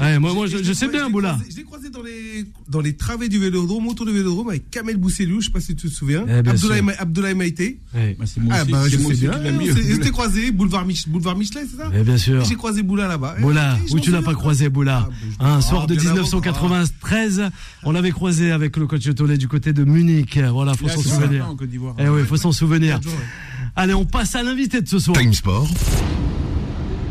[0.00, 1.38] Ouais, moi, moi, je, je sais bien, Boula.
[1.50, 4.96] Je l'ai croisé dans les, dans les travées du vélodrome, autour du vélodrome, avec Kamel
[4.96, 6.24] Bousselou, je sais pas si tu te souviens.
[6.26, 6.84] Eh, Abdoulaye, sûr.
[6.84, 7.78] Ma- Abdoulaye Maïté.
[7.94, 8.14] Oui.
[8.18, 9.20] Bah, c'est moi Ah, aussi, bah, je moi sais
[9.98, 10.10] bien.
[10.12, 11.90] croisé, boulevard, Mich boulevard Michelet, c'est ça?
[11.92, 12.42] Mais bien sûr.
[12.44, 13.36] J'ai croisé Boula là-bas.
[13.40, 15.94] Boula, Eh, je où tu l'as pas croisé, Boula Ah, bah, Un Ah, soir de
[15.94, 17.50] bien avant, 1993,
[17.84, 20.38] on l'avait croisé avec le coach Tolé du côté de Munich.
[20.38, 21.28] Voilà, faut Il a s'en souvenir.
[21.30, 21.94] maintenant en Côte d'Ivoire.
[21.98, 22.98] Eh oui, faut s'en souvenir.
[23.04, 23.12] Ouais.
[23.76, 25.18] Allez, on passe à l'invité de ce soir.
[25.18, 25.68] Time Sport.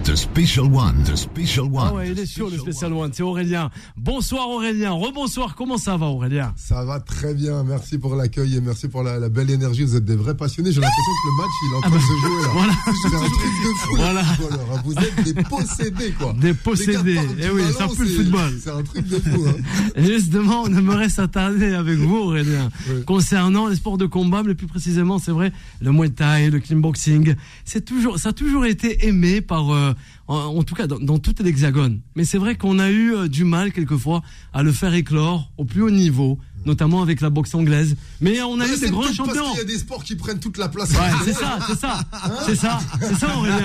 [0.03, 1.03] The Special One.
[1.05, 1.87] The Special One.
[1.89, 3.69] Ah ouais, il est sûr, le spécial one, c'est Aurélien.
[3.95, 8.61] Bonsoir Aurélien, rebonsoir, comment ça va Aurélien Ça va très bien, merci pour l'accueil et
[8.61, 9.83] merci pour la, la belle énergie.
[9.83, 10.71] Vous êtes des vrais passionnés.
[10.71, 12.49] J'ai l'impression que le match il est en train de se jouer là.
[12.51, 12.73] Voilà.
[13.01, 13.95] C'est un truc de fou.
[13.95, 14.21] Voilà.
[14.21, 14.81] hein.
[14.83, 16.33] Vous êtes des possédés quoi.
[16.39, 17.19] Des possédés.
[17.19, 18.59] Du Eh oui, ça pue le c'est- football.
[18.59, 19.45] C'est un truc de fou.
[19.47, 19.55] Hein.
[19.95, 23.03] Et Justement, on aimerait s'attarder avec vous, Aurélien, Oui.
[23.05, 26.79] concernant les sports de combat, mais plus précisément, c'est vrai, le Muay Thai, le clean
[26.79, 27.35] boxing.
[27.65, 29.90] C'est toujours, ça a toujours été aimé par, euh,
[30.27, 32.01] en, en tout cas, dans, dans tout l'Hexagone.
[32.15, 34.21] Mais c'est vrai qu'on a eu euh, du mal quelquefois
[34.53, 37.95] à le faire éclore au plus haut niveau, notamment avec la boxe anglaise.
[38.19, 39.33] Mais on a Ouais, eu des grands champions.
[39.35, 40.91] Parce qu'il y a des sports qui prennent toute la place.
[40.91, 41.99] Ouais, c'est ça, c'est ça,
[42.45, 43.57] c'est ça, c'est ça, Aurélien.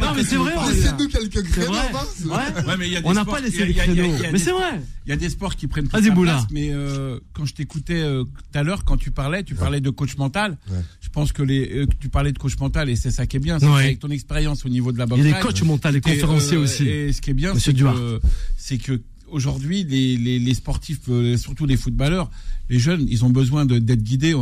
[0.00, 0.72] Non, mais c'est vrai, Aurélien.
[0.74, 1.72] Laissez-nous quelques créneaux.
[1.72, 1.90] vrai.
[1.94, 2.26] hein.
[2.26, 2.66] Ouais.
[2.66, 4.14] Ouais, mais il y a des On n'a pas laissé il les il il créneaux.
[4.24, 4.80] il Mais c'est vrai.
[5.06, 6.32] Il y a des sports qui prennent toute Vas-y, la Boula.
[6.34, 9.80] place, mais euh, quand je t'écoutais euh, tout à l'heure, quand tu parlais, tu parlais
[9.80, 10.56] de coach mental.
[10.70, 10.76] Ouais.
[11.00, 13.40] Je pense que les, euh, tu parlais de coach mental et c'est ça qui est
[13.40, 13.58] bien.
[13.58, 13.84] c'est Ouais.
[13.84, 15.20] Avec ton expérience au niveau de la boxe.
[15.24, 16.86] Il est coach mental et conférencier aussi.
[16.88, 21.76] Et ce qui est bien, c'est que aujourd'hui, les, les, les sportifs, euh, surtout les
[21.76, 22.30] footballeurs,
[22.68, 24.40] les jeunes, ils ont besoin d'être guidés au,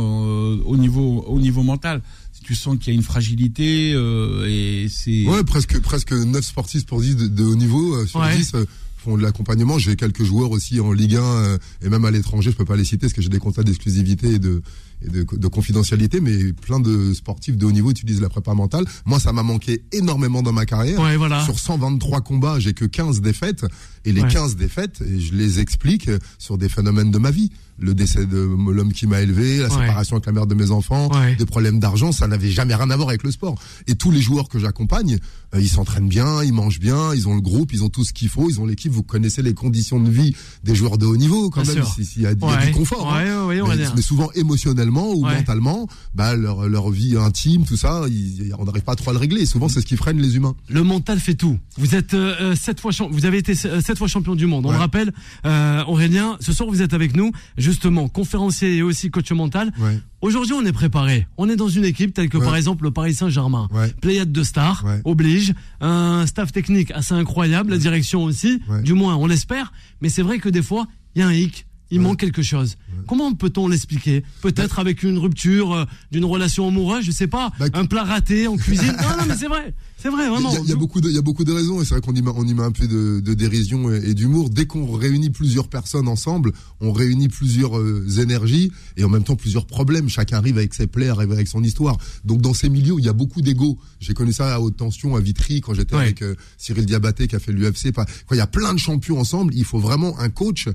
[0.65, 2.01] au niveau au niveau mental.
[2.33, 6.43] Si tu sens qu'il y a une fragilité euh, et c'est Ouais, presque, presque 9
[6.43, 8.35] sportifs pour 10 de, de haut niveau euh, sur Ouais.
[8.37, 8.65] 10 euh,
[8.97, 9.77] font de l'accompagnement.
[9.79, 12.75] J'ai quelques joueurs aussi en Ligue 1 euh, et même à l'étranger, je peux pas
[12.77, 14.61] les citer parce que j'ai des contrats d'exclusivité et de
[15.01, 18.85] et de, de confidentialité, mais plein de sportifs de haut niveau utilisent la prépa mentale.
[19.05, 20.99] Moi, ça m'a manqué énormément dans ma carrière.
[20.99, 21.43] Ouais, voilà.
[21.45, 23.65] Sur 123 combats, j'ai que 15 défaites.
[24.05, 24.27] Et les Ouais.
[24.29, 27.51] 15 défaites, et je les explique sur des phénomènes de ma vie.
[27.81, 29.69] Le décès de l'homme qui m'a élevé, la Ouais.
[29.81, 31.35] séparation avec la mère de mes enfants, Ouais.
[31.35, 33.55] des problèmes d'argent, ça n'avait jamais rien à voir avec le sport.
[33.87, 35.17] Et tous les joueurs que j'accompagne,
[35.55, 38.13] euh, ils s'entraînent bien, ils mangent bien, ils ont le groupe, ils ont tout ce
[38.13, 38.91] qu'il faut, ils ont l'équipe.
[38.91, 41.83] Vous connaissez les conditions de vie des joueurs de haut niveau quand Bien même.
[41.83, 43.13] y a, il y a du confort.
[43.13, 43.47] hein.
[43.95, 45.35] Mais, souvent émotionnellement ou Ouais.
[45.35, 49.19] mentalement, bah, leur, leur vie intime, tout ça, ils- on n'arrive pas trop à le
[49.19, 49.41] régler.
[49.41, 50.55] Et souvent, c'est ce qui freine les humains.
[50.69, 51.57] Le mental fait tout.
[51.77, 54.65] Vous êtes euh, euh, sept fois vous avez été sept fois champion du monde.
[54.65, 54.75] On Ouais.
[54.75, 55.13] le rappelle,
[55.45, 56.37] euh, Aurélien.
[56.41, 57.31] Ce soir, vous êtes avec nous,
[57.69, 59.71] justement, conférencier et aussi coach mental.
[59.79, 59.99] Ouais.
[60.21, 61.27] Aujourd'hui, on est préparé.
[61.37, 62.45] On est dans une équipe telle que Ouais.
[62.45, 63.67] par exemple le Paris Saint-Germain.
[63.71, 63.93] Ouais.
[64.01, 68.59] Pléiade de stars oblige, un staff technique assez incroyable, la direction aussi.
[68.83, 69.71] Du moins, on l'espère.
[70.01, 71.65] Mais c'est vrai que des fois, il y a un hic.
[71.91, 72.75] Il manque quelque chose.
[73.07, 77.65] Comment peut-on l'expliquer Peut-être avec une rupture euh, d'une relation amoureuse, je sais pas, Bah,
[77.73, 78.95] un plat raté en cuisine.
[79.01, 80.49] non, non, mais c'est vrai, c'est vrai, vraiment.
[80.51, 81.85] Il y a- il y, a beaucoup de, il y a beaucoup de raisons et
[81.85, 84.13] c'est vrai qu'on y met, on y met un peu de, de dérision et, et
[84.13, 84.49] d'humour.
[84.51, 89.35] Dès qu'on réunit plusieurs personnes ensemble, on réunit plusieurs euh, énergies et en même temps
[89.35, 90.07] plusieurs problèmes.
[90.09, 91.97] Chacun arrive avec ses plaies, arrive avec son histoire.
[92.25, 93.79] Donc dans ces milieux, il y a beaucoup d'ego.
[93.99, 96.03] J'ai connu ça à haute tension à Vitry quand j'étais Ouais.
[96.03, 97.91] avec euh, Cyril Diabaté qui a fait l'UFC.
[97.93, 100.67] Quand il y a plein de champions ensemble, il faut vraiment un coach.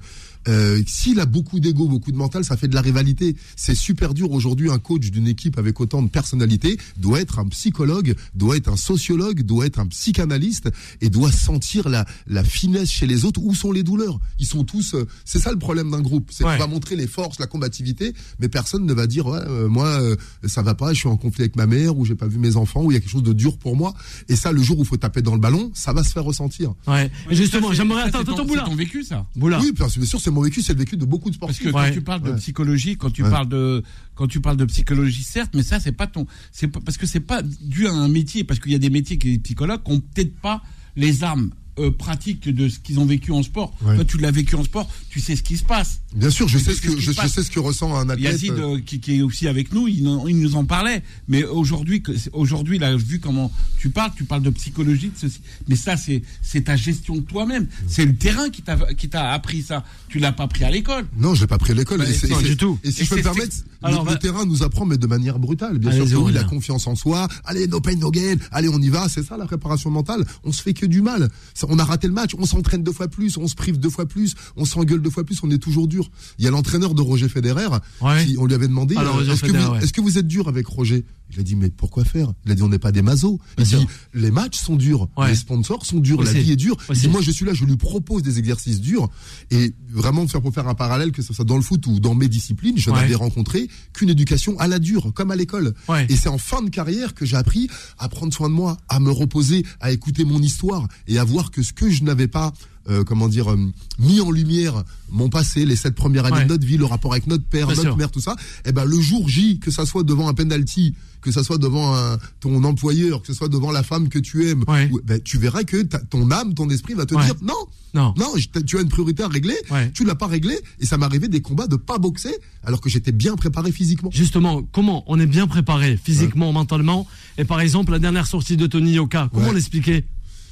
[0.48, 3.37] Euh, S'il a beaucoup d'ego, beaucoup de mental, ça fait de la rivalité.
[3.57, 4.70] C'est super dur aujourd'hui.
[4.70, 8.76] Un coach d'une équipe avec autant de personnalité doit être un psychologue, doit être un
[8.76, 13.40] sociologue, doit être un psychanalyste et doit sentir la, la finesse chez les autres.
[13.42, 14.20] Où sont les douleurs?
[14.38, 14.94] Ils sont tous.
[14.94, 16.30] euh, c'est ça le problème d'un groupe.
[16.30, 16.52] C'est Ouais.
[16.52, 19.87] qu'on va montrer les forces, la combativité, mais personne ne va dire ouais, euh, moi
[19.87, 20.14] euh,
[20.46, 22.57] ça va pas, je suis en conflit avec ma mère ou j'ai pas vu mes
[22.57, 23.94] enfants ou il y a quelque chose de dur pour moi.
[24.28, 26.24] Et ça, le jour où il faut taper dans le ballon, ça va se faire
[26.24, 26.74] ressentir.
[26.87, 27.11] Ouais.
[27.30, 28.02] Et justement, j'aimerais.
[28.02, 28.64] Attends, attends, ton- Boula.
[28.76, 29.24] Vécu, ça.
[29.37, 29.59] Boula.
[29.61, 31.53] Oui, bien sûr, bien sûr, c'est mon vécu, c'est le vécu de beaucoup de Parce
[31.55, 31.73] sportifs.
[31.73, 31.88] que Ouais.
[31.88, 32.37] quand tu parles de Ouais.
[32.37, 33.31] psychologie, quand tu Ouais.
[33.31, 33.83] parles de
[34.14, 37.07] quand tu parles de psychologie, certes, mais ça c'est pas ton, c'est pas parce que
[37.07, 39.83] c'est pas dû à un métier, parce qu'il y a des métiers qui des psychologues
[39.85, 40.62] qui ont peut-être pas
[40.97, 43.72] les armes euh, pratiques de ce qu'ils ont vécu en sport.
[43.82, 43.96] Ouais.
[43.96, 46.00] Toi, tu l'as vécu en sport, tu sais ce qui se passe.
[46.14, 48.32] Bien sûr, je sais ce que je, je sais ce que ressent un athlète.
[48.32, 51.02] Yazid, euh, qui, qui est aussi avec nous, il, nous en parlait.
[51.26, 55.40] Mais aujourd'hui, aujourd'hui, là, vu comment tu parles, tu parles de psychologie, de ceci.
[55.68, 57.66] Mais ça, c'est, c'est ta gestion de toi-même.
[57.88, 59.84] C'est le terrain qui t'a, qui t'a appris ça.
[60.08, 61.06] Tu l'as pas pris à l'école.
[61.16, 61.98] Non, j'ai pas pris à l'école.
[61.98, 62.78] Bah, Et non, du tout.
[62.84, 64.96] Et si Et je peux me permettre, le, Alors, le va- terrain nous apprend, mais
[64.98, 65.78] de manière brutale.
[65.78, 67.26] Bien sûr, oui, la confiance en soi.
[67.44, 68.37] Allez, no pain, no gain.
[68.52, 69.08] Allez, on y va.
[69.08, 70.24] C'est ça la préparation mentale.
[70.44, 71.28] On se fait que du mal.
[71.54, 72.33] Ça, on a raté le match.
[72.38, 73.37] On s'entraîne deux fois plus.
[73.37, 74.35] On se prive deux fois plus.
[74.57, 75.38] On s'engueule deux fois plus.
[75.42, 76.11] On est toujours dur.
[76.38, 77.68] Il y a l'entraîneur de Roger Federer.
[78.00, 78.27] Ouais.
[78.27, 79.90] Qui, on lui avait demandé euh, est-ce que, ouais.
[79.90, 81.05] que vous êtes dur avec Roger?
[81.33, 82.33] Il a dit mais pourquoi faire?
[82.44, 83.38] Il a dit on n'est pas des mazos.
[83.59, 83.94] Il Bien dit sûr.
[84.14, 85.09] les matchs sont durs.
[85.16, 85.29] Ouais.
[85.29, 86.22] Les sponsors sont durs.
[86.22, 86.77] La vie est dure.
[86.90, 87.55] Il dit, moi je suis là.
[87.55, 89.09] Je lui propose des exercices durs
[89.50, 92.14] et vraiment faire pour faire un parallèle que ce soit dans le foot ou dans
[92.14, 95.74] mes disciplines, je n'avais rencontré qu'une éducation à la dure, comme à l'école.
[96.09, 99.00] Et c'est en fin de carrière que j'ai appris à prendre soin de moi, à
[99.00, 102.52] me reposer, à écouter mon histoire et à voir que ce que je n'avais pas,
[102.90, 103.56] euh, comment dire, euh,
[104.00, 106.44] mis en lumière, mon passé, les sept premières années Ouais.
[106.44, 107.96] de notre vie, le rapport avec notre père, Bien notre sûr.
[107.96, 111.30] mère, tout ça, eh ben le jour J, que ça soit devant un penalty, que
[111.30, 114.64] ça soit devant un- ton employeur, que ce soit devant la femme que tu aimes,
[114.66, 114.90] Ouais.
[114.92, 117.24] ou- ben, tu verras que ton âme, ton esprit va te Ouais.
[117.24, 117.54] dire non,
[117.94, 118.12] Non.
[118.18, 119.56] non, je- tu as une priorité à régler,
[119.94, 123.12] tu l'as pas réglé, et ça m'arrivait des combats de pas boxer alors que j'étais
[123.12, 124.10] bien préparé physiquement.
[124.12, 127.06] Justement, comment on est bien préparé physiquement, mentalement?
[127.38, 130.04] Et par exemple, la dernière sortie de Tony Yoka, comment l'expliquer?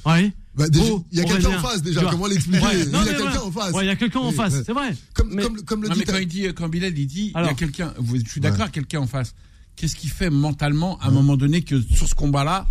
[0.05, 0.31] Ouais.
[0.55, 3.03] Bah, déjà, il y a quelqu'un en face déjà, comment l'expliquer Ouais, Il y a
[3.05, 3.73] quelqu'un en face.
[3.73, 4.95] Ouais, il y a quelqu'un en face, c'est vrai.
[5.13, 7.33] Comme, Mais- comme, comme le Non, dit mais quand il dit, quand Bilal il dit,
[7.35, 9.33] il y a quelqu'un, je suis d'accord, quelqu'un en face.
[9.75, 12.67] Qu'est-ce qu'il fait mentalement à un moment donné que sur ce combat-là,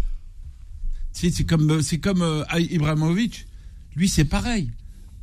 [1.12, 3.46] tu sais, c'est comme, c'est comme euh, Ibrahimovic.
[3.96, 4.70] Lui, c'est pareil.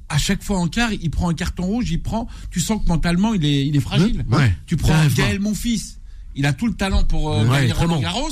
[0.09, 2.27] À chaque fois en quart, il prend un carton rouge, il prend.
[2.51, 4.25] Tu sens que mentalement, il est, il est fragile.
[4.65, 5.99] Tu prends Gaël, mon fils.
[6.35, 7.43] Il a tout le talent pour euh,
[7.73, 7.99] Roland.
[8.01, 8.29] Garros.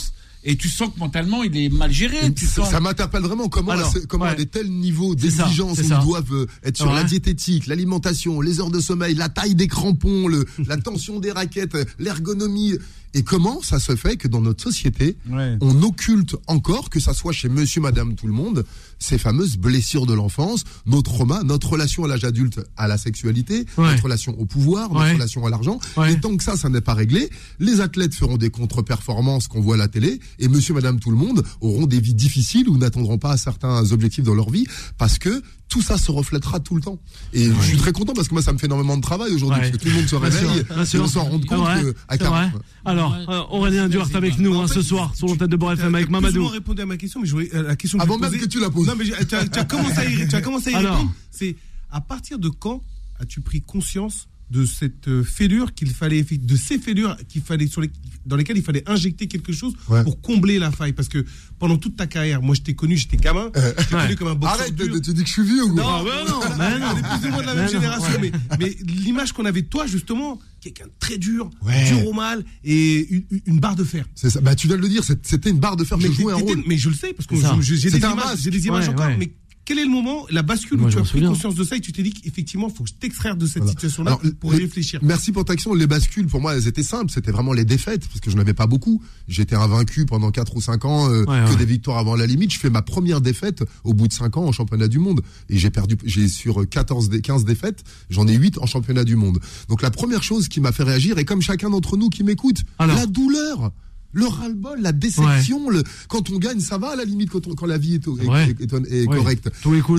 [0.50, 2.34] Et tu sens que mentalement, il est mal géré.
[2.34, 2.72] Tu ça sens.
[2.72, 4.32] ça m'interpelle vraiment comment, Alors, comment ouais.
[4.32, 6.00] à des tels niveaux d'exigence c'est où ça.
[6.02, 6.96] ils doivent euh, être sur Ouais.
[6.96, 11.32] la diététique, l'alimentation, les heures de sommeil, la taille des crampons, le, la tension des
[11.34, 12.76] raquettes, l'ergonomie.
[13.18, 15.58] Et comment ça se fait que dans notre société, Ouais.
[15.60, 18.64] on occulte encore, que ça soit chez monsieur, madame, tout le monde,
[19.00, 23.66] ces fameuses blessures de l'enfance, nos traumas, notre relation à l'âge adulte, à la sexualité,
[23.76, 23.90] Ouais.
[23.90, 25.80] notre relation au pouvoir, notre relation à l'argent.
[26.08, 29.76] Et tant que ça, ça n'est pas réglé, les athlètes feront des contre-performances qu'on voit
[29.76, 33.18] à la télé, et monsieur, madame, tout le monde auront des vies difficiles ou n'attendront
[33.18, 34.68] pas à certains objectifs dans leur vie,
[35.00, 36.98] parce que tout ça se reflètera tout le temps.
[37.34, 39.60] Et je suis très content parce que moi, ça me fait énormément de travail aujourd'hui,
[39.62, 39.70] Ouais.
[39.72, 40.60] parce que tout le monde se réveille,
[40.94, 42.62] et on s'en rend compte vrai, que à c'est 40 vrai.
[42.86, 45.74] Alors, euh, Aurélien Duarte avec nous En hein, fait, ce soir sur l'antenne de Beurre
[45.74, 46.48] FM avec Mamadou.
[46.48, 48.60] répondu à ma question, mais je voulais, euh, la question que Avant même que tu
[48.60, 48.88] la poses.
[48.88, 50.96] Non, mais tu as, tu as commencé à y, tu as commencé à y Alors.
[50.96, 51.14] répondre.
[51.32, 51.56] C'est
[51.92, 52.82] à partir de quand
[53.20, 57.82] as-tu pris conscience de cette euh, fêlure qu'il fallait, de ces fêlures qu'il fallait, sur
[57.82, 57.92] les,
[58.28, 60.04] dans lesquelles il fallait injecter quelque chose Ouais.
[60.04, 61.26] pour combler la faille Parce que
[61.60, 64.02] pendant toute ta carrière, moi je t'ai connu, j'étais gamin, je t'ai Ouais.
[64.04, 64.60] connu comme un boxeur.
[64.62, 65.02] Arrête, dur.
[65.02, 66.98] tu dis que je suis vieux ou quoi Non, Ah ouais, non, on mais non.
[66.98, 68.32] est plus ou moins de la Mais même non, génération, ouais.
[68.32, 71.88] mais, mais l'image qu'on avait de toi, justement, quelqu'un de très dur, Ouais.
[71.88, 74.06] dur au mal, et une, une barre de fer.
[74.16, 74.42] C'est ça.
[74.42, 76.64] Bah, tu de le dire, c'était une barre de fer, je Mais, jouais un rôle.
[76.68, 79.06] mais je le sais, parce que je- j'ai des images, des images Ouais, encore.
[79.08, 79.18] ouais.
[79.18, 79.32] Mais
[79.68, 81.28] quel est le moment, la bascule Moi, où tu as pris souviens.
[81.28, 83.72] conscience de ça et tu t'es dit qu'effectivement, il faut t'extraire de cette Voilà.
[83.72, 85.74] situation-là pour y réfléchir Merci pour ta question.
[85.74, 87.12] Les bascules, pour moi, elles étaient simples.
[87.12, 89.04] C'était vraiment les défaites, parce que je n'avais pas beaucoup.
[89.28, 91.56] J'étais invaincu pendant 4 ou 5 ans, euh, Ouais, que ouais.
[91.58, 92.54] des victoires avant la limite.
[92.54, 95.22] Je fais ma première défaite au bout de 5 ans en championnat du monde.
[95.50, 99.18] Et j'ai perdu, j'ai sur 14, dé- 15 défaites, j'en ai 8 en championnat du
[99.18, 99.40] monde.
[99.68, 102.60] Donc la première chose qui m'a fait réagir, et comme chacun d'entre nous qui m'écoute,
[102.80, 103.72] la douleur.
[104.14, 107.54] Le ras-le-bol, la déception, le, quand on gagne, ça va à la limite quand, on-
[107.56, 108.50] quand la vie est, au- est- Ouais.
[108.50, 109.18] est- est- est Ouais.
[109.18, 109.50] correcte.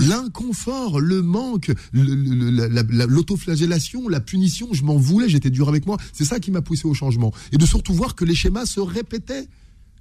[0.09, 5.97] L'inconfort, le manque, la- la- l'autoflagellation, la punition, je m'en voulais, j'étais dur avec moi.
[6.13, 7.31] C'est ça qui m'a poussé au changement.
[7.51, 9.47] Et de surtout voir que les schémas se répétaient.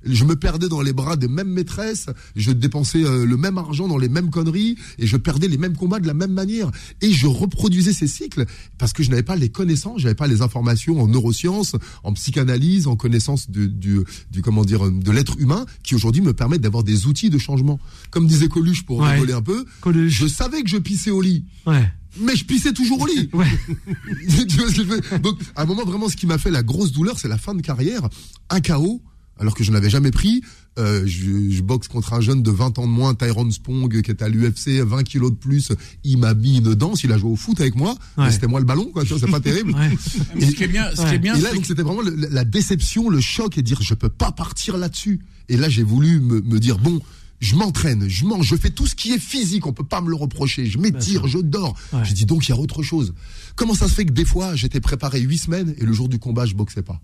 [0.05, 2.07] Je me perdais dans les bras des mêmes maîtresses,
[2.37, 5.77] je dépensais euh, le même argent dans les mêmes conneries et je perdais les mêmes
[5.77, 6.71] combats de la même manière.
[7.01, 8.47] Et je reproduisais ces cycles
[8.79, 12.87] parce que je n'avais pas les connaissances, j'avais pas les informations en neurosciences, en psychanalyse,
[12.87, 16.85] en connaissance du, du, du comment dire de l'être humain qui aujourd'hui me permettent d'avoir
[16.85, 17.81] des outils de changement.
[18.11, 19.15] Comme disait Coluche pour Ouais.
[19.15, 20.13] rigoler un peu, Coluche.
[20.13, 21.45] je savais que je pissais au lit.
[21.67, 21.91] Ouais.
[22.21, 23.29] Mais je pissais toujours au lit.
[23.35, 23.47] Ouais.
[24.49, 25.21] tu vois ce que je veux dire?
[25.21, 27.55] Donc, à un moment, vraiment, ce qui m'a fait la grosse douleur, c'est la fin
[27.55, 28.09] de carrière.
[28.51, 29.03] Un KO,
[29.39, 30.43] alors que je n'avais jamais pris.
[30.79, 34.11] Euh, je, je boxe contre un jeune de 20 ans de moins, Tyrone Spong, qui
[34.11, 35.73] est à l'UFC, 20 kilos de plus.
[36.05, 37.91] Il m'a mis une danse, il a joué au foot avec moi.
[38.17, 38.25] Ouais.
[38.27, 39.03] Mais C'était moi le ballon, quoi.
[39.03, 39.75] Tu vois, c'est pas terrible.
[39.75, 39.91] Ouais.
[40.41, 42.15] Ce qui est bien, ce qui est bien, Et là, c'est donc, c'était vraiment le-
[42.31, 45.21] la déception, le choc et dire, je peux pas partir là-dessus.
[45.49, 47.01] Et là, j'ai voulu me, me dire, bon,
[47.41, 50.11] je m'entraîne, je mange, je fais tout ce qui est physique, on peut pas me
[50.11, 50.67] le reprocher.
[50.67, 51.77] Je m'étire, je dors.
[51.93, 52.01] Ouais.
[52.05, 53.15] J'ai dit, donc, il y a autre chose.
[53.57, 56.19] Comment ça se fait que des fois, j'étais préparé huit semaines et le jour du
[56.21, 57.01] combat, je boxais pas?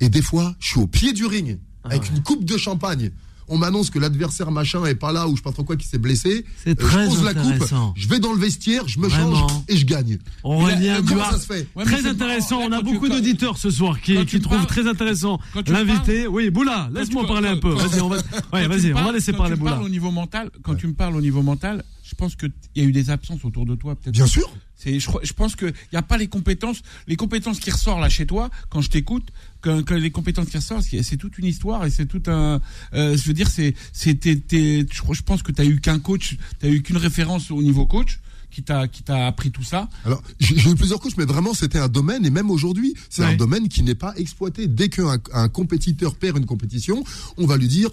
[0.00, 3.10] Et des fois, je suis au pied du ring, Ah avec une coupe de champagne.
[3.46, 5.86] On m'annonce que l'adversaire machin est pas là ou je sais pas trop quoi qui
[5.86, 6.46] s'est blessé.
[6.64, 7.92] C'est Euh, très je pose la coupe, intéressant.
[7.94, 9.46] je vais dans le vestiaire, je me Vraiment.
[9.46, 10.16] change et je gagne.
[10.42, 11.32] Aurélien Comment Duhart.
[11.32, 12.54] ça se fait Ouais, mais Très intéressant.
[12.56, 16.26] marrant, On là, a beaucoup d'auditeurs ce soir qui, trouvent parles- très intéressant l'invité.
[16.26, 17.74] Oui, Boula, laisse-moi parler un peu.
[17.74, 18.16] Vas-y, on va.
[18.54, 19.78] Ouais, vas-y, on va laisser quand parler Boula.
[19.82, 22.46] au niveau mental, quand tu me parles au niveau mental, je pense que
[22.76, 24.14] il y a eu des absences autour de toi, peut-être.
[24.14, 24.48] Bien sûr.
[24.84, 28.24] Je, pense que il y a pas les compétences, les compétences qui ressortent là chez
[28.24, 31.84] toi quand je t'écoute, que, que les compétences qui ressortent, c'est c'est toute une histoire
[31.84, 32.60] et c'est tout un.
[32.92, 36.98] euh, je veux dire, c'est, je, pense que t'as eu qu'un coach, t'as eu qu'une
[36.98, 38.20] référence au niveau coach
[38.54, 39.88] qui t'a, qui t'a appris tout ça.
[40.04, 43.28] Alors, j'ai eu plusieurs coachs, mais vraiment, c'était un domaine, et même aujourd'hui, c'est Ouais.
[43.32, 44.66] un domaine qui n'est pas exploité.
[44.66, 47.02] Dès qu'un un compétiteur perd une compétition,
[47.36, 47.88] on va lui dire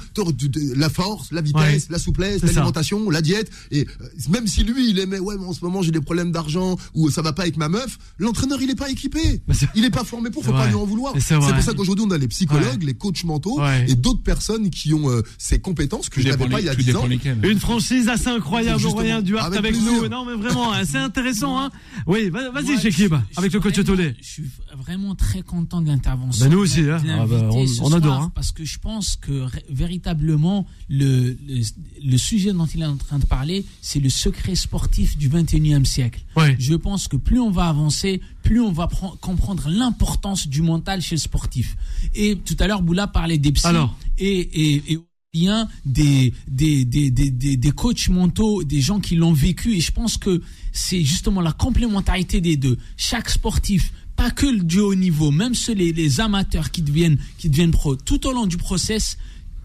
[0.75, 1.87] la force, la vitesse, Ouais.
[1.89, 3.49] la souplesse, l'alimentation, la diète.
[3.71, 6.31] Et euh, même si lui, il aimait, ouais, mais en ce moment, j'ai des problèmes
[6.31, 9.41] d'argent, ou ça va pas avec ma meuf, l'entraîneur, il est pas équipé.
[9.75, 11.13] Il est pas formé pour, faut C'est pas lui en vouloir.
[11.19, 12.85] C'est pour ça qu'aujourd'hui, on a les psychologues, Ouais.
[12.85, 13.85] les coachs mentaux, Ouais.
[13.89, 16.75] et d'autres personnes qui ont euh, ces compétences que je n'avais pas il y a
[16.75, 17.07] tout 10 ans.
[17.43, 20.07] Une franchise assez incroyable, Justement, Aurélien Duhart avec, avec nous.
[20.07, 21.59] Non, mais vraiment, hein, c'est intéressant.
[21.59, 21.69] Hein.
[22.07, 24.15] Oui, va- vas-y, Chekib, je- avec le coach vraiment- Tolé.
[24.21, 24.43] Je suis
[24.77, 26.45] vraiment très content de l'intervention.
[26.45, 26.97] Ben, nous aussi, hein.
[27.09, 28.31] Ah bah, l'invité on- on adore, hein.
[28.35, 31.63] Parce que je pense que véritablement, le, le,
[32.03, 35.85] le sujet dont il est en train de parler, c'est le secret sportif du 21e
[35.85, 36.21] siècle.
[36.35, 36.55] Ouais.
[36.59, 41.01] Je pense que plus on va avancer, plus on va pren- comprendre l'importance du mental
[41.01, 41.75] chez le sportif.
[42.15, 43.95] Et tout à l'heure, Boula parlait des psys Alors.
[44.17, 44.99] et, et, et
[45.33, 49.75] Aurélien, des, des, des, des, des, des coachs mentaux, des gens qui l'ont vécu.
[49.77, 50.41] Et je pense que
[50.73, 52.77] c'est justement la complémentarité des deux.
[52.97, 57.17] Chaque sportif, pas que le du haut niveau, même ceux les, les amateurs qui deviennent,
[57.37, 59.17] qui deviennent pro, tout au long du process,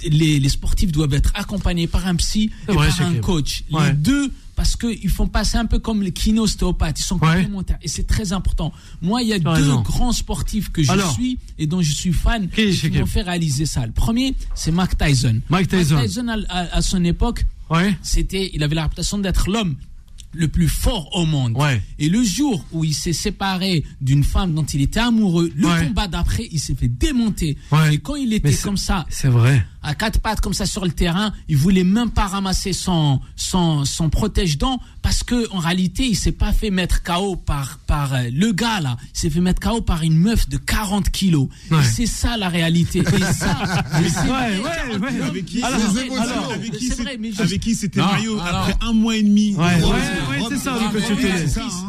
[0.04, 3.64] les, les sportifs doivent être accompagnés par un psy et par un coach.
[3.72, 3.88] Ouais.
[3.88, 7.34] Les deux, parce qu'ils font passer un peu comme les kinostéopathes, ils sont Ouais.
[7.42, 7.78] complémentaires.
[7.82, 8.72] Et c'est très important.
[9.02, 9.82] Moi, il y a deux raison.
[9.82, 11.12] grands sportifs que je Alors.
[11.12, 13.86] suis et dont je suis fan Qui, qui m'ont fait réaliser ça.
[13.86, 15.40] Le premier, c'est Mike Tyson.
[15.50, 15.96] Mike Tyson.
[16.28, 17.96] à, à- à son époque, Ouais.
[18.02, 19.76] c'était, il avait la réputation d'être l'homme
[20.32, 21.52] le plus fort au monde.
[21.56, 21.80] Ouais.
[21.98, 25.86] Et le jour où il s'est séparé d'une femme dont il était amoureux, le Ouais.
[25.86, 27.56] combat d'après, il s'est fait démonter.
[27.72, 27.94] Ouais.
[27.94, 29.64] Et quand il était comme ça, C'est vrai.
[29.82, 33.84] à quatre pattes comme ça sur le terrain, il voulait même pas ramasser son son
[33.84, 38.28] son protège-dents parce que en réalité, il s'est pas fait mettre KO par par euh,
[38.32, 41.48] le gars là, il s'est fait mettre KO par une meuf de 40 kilos.
[41.70, 42.98] Et c'est ça la réalité.
[42.98, 43.56] Et ça,
[44.02, 44.26] c'est.
[47.38, 49.54] Avec qui c'était Mario après un mois et demi
[50.16, 51.04] Ouais, c'est ça, le coach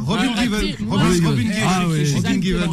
[0.06, 0.88] Robin- Given.
[0.90, 1.52] Robin, Given.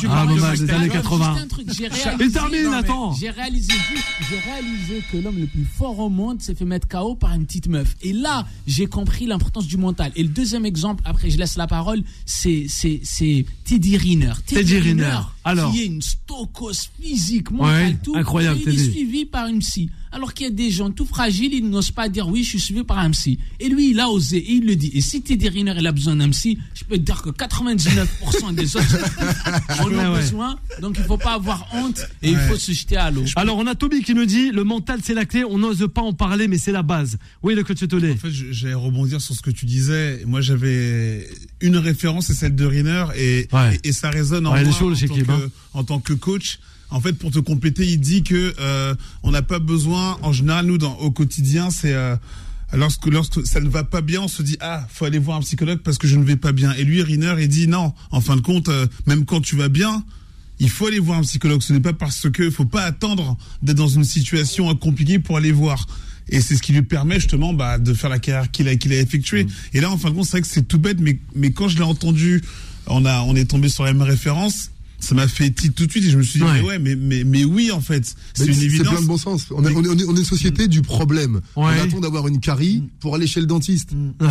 [0.09, 1.33] Ah Mike des années 80.
[1.35, 3.13] Juste un truc, j'ai réalisé, Il termine, attends.
[3.15, 6.89] J'ai réalisé juste, j'ai réalisé que l'homme le plus fort au monde s'est fait mettre
[6.89, 7.95] KO par une petite meuf.
[8.03, 10.13] Et là, j'ai compris l'importance du mental.
[10.17, 12.67] Et le deuxième exemple, après je laisse la parole, c'est
[13.65, 14.33] Teddy Riner.
[14.47, 15.19] Teddy Riner.
[15.45, 15.73] Alors.
[15.73, 18.15] qui est une stokos physique, mentale, Ouais, tout.
[18.17, 19.91] incroyable, et il est suivi par une psy.
[20.13, 22.61] Alors qu'il y a des gens tout fragiles, ils n'osent pas dire oui, je suis
[22.61, 23.41] suivi par un psy.
[23.59, 24.93] Et lui, il a osé et il le dit.
[24.95, 28.55] Et si Teddy Riner, il a besoin d'un psy, je peux te dire que 99%
[28.55, 28.97] des autres
[29.81, 30.21] en ont Ouais, ouais.
[30.21, 30.57] besoin.
[30.81, 33.25] Donc il faut pas avoir honte et il faut se jeter à l'eau.
[33.37, 35.43] Alors, on a Toby qui nous dit le mental, c'est la clé.
[35.45, 37.19] On n'ose pas en parler, mais c'est la base.
[37.43, 38.13] Oui, le coach Tolé.
[38.13, 40.23] En fait, je- j'allais rebondir sur ce que tu disais.
[40.27, 41.29] Moi, j'avais
[41.61, 43.81] une référence, c'est celle de Riner, et, Ouais.
[43.83, 45.45] et, et ça résonne en Ouais, il est moi chaud, le en, tant Shekib, que,
[45.47, 45.51] hein.
[45.75, 46.59] en tant que coach.
[46.91, 50.19] En fait, pour te compléter, il dit que euh, on n'a pas besoin.
[50.23, 52.17] En général, nous, dans, au quotidien, c'est euh,
[52.73, 55.41] lorsque lorsque ça ne va pas bien, on se dit ah, faut aller voir un
[55.41, 56.73] psychologue parce que je ne vais pas bien.
[56.75, 57.93] Et lui, Riner, il dit non.
[58.11, 60.05] En fin de compte, euh, même quand tu vas bien,
[60.61, 61.63] il faut aller voir un psychologue.
[61.63, 65.53] Ce n'est pas parce que faut pas attendre d'être dans une situation compliquée pour aller
[65.53, 65.87] voir.
[66.29, 68.93] Et c'est ce qui lui permet justement bah, de faire la carrière qu'il a, qu'il
[68.93, 69.47] a effectuée.
[69.73, 71.69] Et là, en fin de compte, c'est vrai que c'est tout bête, mais, mais quand
[71.69, 72.43] je l'ai entendu,
[72.87, 74.71] on, a, on est tombé sur la même référence.
[75.05, 76.61] Ça m'a fait tilt tout de suite et je me suis dit, Ouais.
[76.61, 78.15] mais ouais, mais, mais, mais oui, en fait.
[78.35, 78.89] C'est une C'est évidence.
[78.95, 79.47] plein de bon sens.
[79.51, 81.41] On est, on est, on est- on est une société du problème.
[81.57, 83.91] On attend d'avoir une carie pour aller chez le dentiste.
[83.93, 84.27] Et,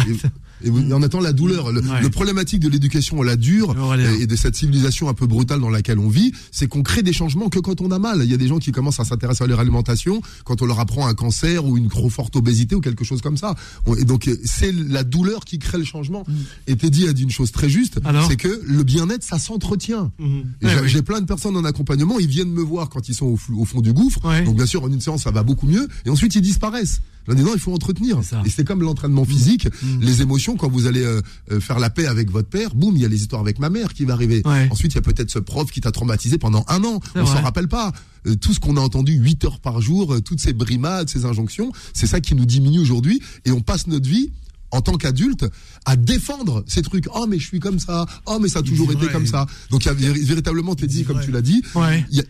[0.64, 1.72] et on attend la douleur.
[1.72, 2.02] Le, Ouais.
[2.02, 4.12] le problématique de l'éducation à la dure Aurélien.
[4.14, 7.04] et, et de cette civilisation un peu brutale dans laquelle on vit, c'est qu'on crée
[7.04, 8.22] des changements que quand on a mal.
[8.24, 10.80] Il y a des gens qui commencent à s'intéresser à leur alimentation quand on leur
[10.80, 13.56] apprend un cancer ou une trop forte obésité ou quelque chose comme ça.
[13.98, 16.26] Et donc c'est la douleur qui crée le changement.
[16.68, 18.18] Et Teddy a dit une chose très juste, Mm.
[18.30, 20.12] C'est que le bien-être, ça s'entretient.
[20.20, 20.24] Et
[20.66, 21.02] Ouais, j'ai- oui.
[21.04, 23.92] Plein de personnes en accompagnement, ils viennent me voir quand ils sont au, fond du
[23.92, 24.24] gouffre.
[24.26, 24.44] Ouais.
[24.44, 25.88] Donc bien sûr, en une séance, ça va beaucoup mieux.
[26.06, 27.02] Et ensuite, ils disparaissent.
[27.28, 28.20] Là, non, il faut entretenir.
[28.46, 29.68] Et c'est comme l'entraînement physique,
[30.02, 33.02] les émotions, quand vous allez euh, euh, faire la paix avec votre père, boum, il
[33.02, 34.42] y a les histoires avec ma mère qui va arriver.
[34.46, 34.68] Ouais.
[34.72, 37.00] Ensuite, il y a peut-être ce prof qui t'a traumatisé pendant un an.
[37.16, 37.92] On s'en rappelle pas.
[38.28, 41.26] Euh, tout ce qu'on a entendu 8 heures par jour, euh, toutes ces brimades, ces
[41.26, 43.22] injonctions, c'est ça qui nous diminue aujourd'hui.
[43.46, 44.32] Et on passe notre vie
[44.72, 45.46] en tant qu'adulte,
[45.86, 47.06] à défendre ces trucs.
[47.14, 48.06] Oh, mais je suis comme ça.
[48.26, 49.14] Oh, mais ça a toujours été vrai.
[49.14, 49.46] comme ça.
[49.70, 52.04] Donc, il y a véri- véritablement, t'es dit, comme tu l'as dit, Ouais.
[52.10, 52.24] il y a-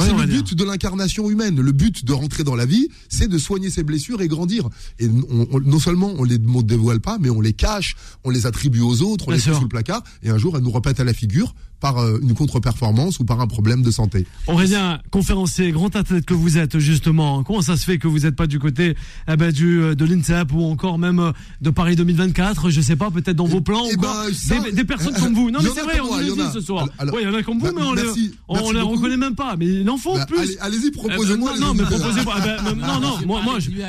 [0.00, 0.42] Ouais, c'est le dire.
[0.42, 1.60] but de l'incarnation humaine.
[1.60, 4.68] Le but de rentrer dans la vie, c'est de soigner ses blessures et grandir.
[4.98, 8.30] Et on- on- non seulement on les on dévoile pas, mais on les cache, on
[8.30, 9.56] les attribue aux autres, on Bien les fout sûr.
[9.56, 10.02] sous le placard.
[10.22, 13.40] Et un jour, elles nous remettent à la figure par euh, une contre-performance ou par
[13.40, 14.26] un problème de santé.
[14.46, 18.36] Aurélien, conférencier, grand athlète que vous êtes justement, comment ça se fait que vous n'êtes
[18.36, 18.94] pas du côté
[19.28, 22.96] eh ben, du, euh, de l'INSEP ou encore même euh, de Paris 2024, je sais
[22.96, 25.34] pas, peut-être dans vos plans eh ou ben, quoi ça, des, des personnes euh, comme
[25.34, 25.50] vous.
[25.50, 26.86] Non mais c'est vrai, on le dit ce soir.
[27.00, 28.80] Il y en a comme vous, Bah, mais on les, merci, on, merci on les
[28.80, 29.56] reconnaît même pas.
[29.58, 30.38] Mais il en faut Bah, plus.
[30.38, 31.58] allez- Allez-y, Eh ben, proposez-moi.
[31.58, 31.98] non, mais auditeurs.
[32.00, 32.34] proposez pas.
[32.38, 33.42] eh ben, non, non, moi,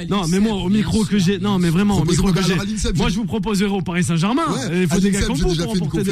[0.09, 2.65] non, mais moi, au micro que j'ai, non, mais vraiment, au Proposez-moi micro que alors
[2.67, 2.93] j'ai.
[2.93, 4.43] Moi, je vous proposerai au Paris Saint-Germain.
[4.73, 6.11] Il faut des gars comme vous pour remporter des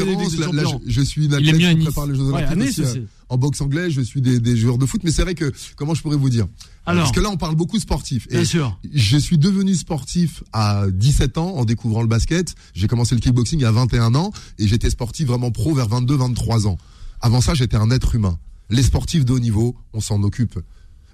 [0.88, 1.28] je suis
[1.70, 1.86] à qui Nice.
[1.88, 2.98] prépare les Jeux Ouais, à Olympiques Nice aussi, aussi.
[3.00, 3.92] euh, en boxe anglaise.
[3.92, 5.02] Je suis des, des joueurs de foot.
[5.04, 6.46] Mais c'est vrai que, comment je pourrais vous dire?
[6.86, 7.04] Alors.
[7.04, 8.28] Parce que là, on parle beaucoup sportif.
[8.28, 8.80] Bien Et sûr.
[8.94, 12.56] Je suis devenu sportif à 17 ans en découvrant le basket.
[12.74, 16.68] J'ai commencé le kickboxing à 21 ans et j'étais sportif vraiment pro vers 22, 23
[16.68, 16.78] ans.
[17.22, 18.38] Avant ça, j'étais un être humain.
[18.70, 20.60] Les sportifs de haut niveau, on s'en occupe.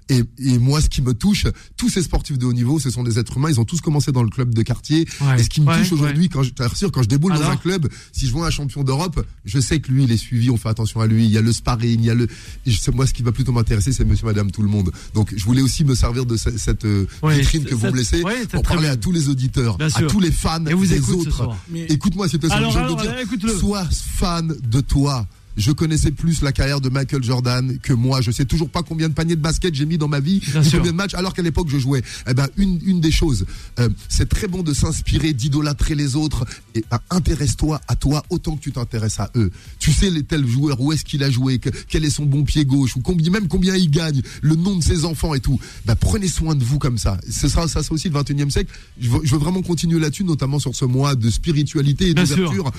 [0.08, 3.02] Et, et moi, ce qui me touche, tous ces sportifs de haut niveau, ce sont
[3.02, 3.50] des êtres humains.
[3.50, 5.04] Ils ont tous commencé dans le club de quartier.
[5.20, 7.50] Ouais, et ce qui me ouais, touche aujourd'hui, quand je t'assure, quand je déboule dans
[7.50, 10.48] un club, si je vois un champion d'Europe, je sais que lui, il est suivi,
[10.50, 11.24] on fait attention à lui.
[11.24, 12.24] Il y a le sparring, il y a le.
[12.66, 14.92] et je sais, moi, ce qui va plutôt m'intéresser, c'est Monsieur, Madame, tout le monde.
[15.14, 17.92] Donc, je voulais aussi me servir de ce- cette euh, Ouais, vitrine que vous cette-
[17.92, 18.92] me laissez ouais, c'est pour parler bien.
[18.92, 20.08] à tous les auditeurs, à sûr.
[20.08, 21.36] tous les fans Et vous des écoute autres.
[21.36, 21.56] soir.
[21.88, 23.58] Écoute-moi, s'il te plaît, Alors, je vais alors, te dire, allez, écoute-le.
[23.58, 25.26] sois fan de toi.
[25.56, 28.20] Je connaissais plus la carrière de Michael Jordan que moi.
[28.20, 30.60] Je sais toujours pas combien de paniers de basket j'ai mis dans ma vie, Bien
[30.62, 30.78] ni sûr.
[30.78, 32.02] combien de matchs, alors qu'à l'époque je jouais.
[32.28, 33.46] Eh ben, une, une des choses,
[33.78, 36.44] euh, c'est très bon de s'inspirer, d'idolâtrer les autres.
[36.74, 39.50] Et ben, intéresse-toi à toi autant que tu t'intéresses à eux.
[39.78, 42.44] Tu sais les tels joueurs, où est-ce qu'il a joué, que- quel est son bon
[42.44, 45.58] pied gauche, ou combien, même combien il gagne, le nom de ses enfants et tout.
[45.86, 47.18] Ben, prenez soin de vous comme ça.
[47.30, 48.72] Ce sera ça, c'est aussi le 21e siècle.
[49.00, 52.72] Je veux, je veux vraiment continuer là-dessus, notamment sur ce mois de spiritualité et d'ouverture.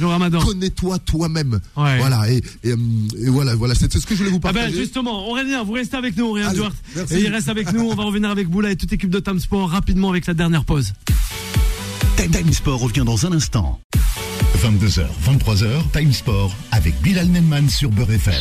[0.46, 1.60] Connais-toi toi-même.
[1.76, 1.98] Ouais.
[1.98, 2.32] Voilà.
[2.32, 3.76] Et, et, euh, et voilà, voilà.
[3.76, 4.78] C'est ce que je voulais vous Ah ben partager.
[4.78, 6.76] justement, Aurélien, vous restez avec nous, Aurélien Allez, Duarte.
[6.96, 7.16] merci.
[7.16, 9.40] Et il reste avec nous, on va revenir avec Boula et toute l'équipe de Tam
[9.40, 10.94] Sport rapidement avec la dernière pause.
[12.18, 13.80] Time Time Sport revient dans un instant.
[14.68, 18.36] 22h, 23h, Time Sport avec Bilal Nenman sur Beurre FM.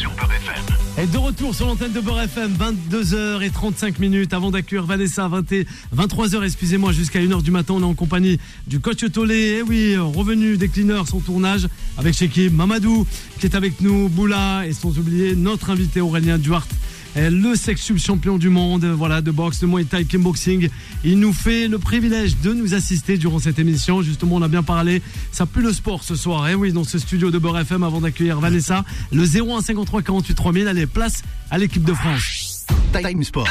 [0.99, 2.57] Et de retour sur l'antenne de Beurre FM,
[2.91, 7.75] 22h35 minutes avant d'accueillir Vanessa, 20 et 23h, excusez-moi, jusqu'à 1h du matin.
[7.75, 9.59] On est en compagnie du coach Tolé.
[9.59, 13.07] Eh oui, revenu des cleaners, son tournage avec Shekib Mamadou
[13.39, 16.71] qui est avec nous, Boula et sans oublier notre invité Aurélien Duarte.
[17.17, 20.69] Eh, Le sex sub champion du monde, voilà, de boxe, de Muay Thai, kickboxing.
[21.05, 24.03] Il nous fait le privilège de nous assister durant cette émission.
[24.03, 25.03] Justement, on a bien parlé.
[25.33, 26.49] Ça pue le sport ce soir.
[26.49, 28.85] Eh oui, dans ce studio de Beurre FM avant d'accueillir Vanessa.
[29.13, 30.69] Le 0153 48 3000.
[30.69, 32.67] Allez, place à l'équipe de France.
[32.93, 33.47] Time Sport.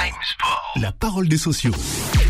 [0.81, 1.71] La parole des sociaux.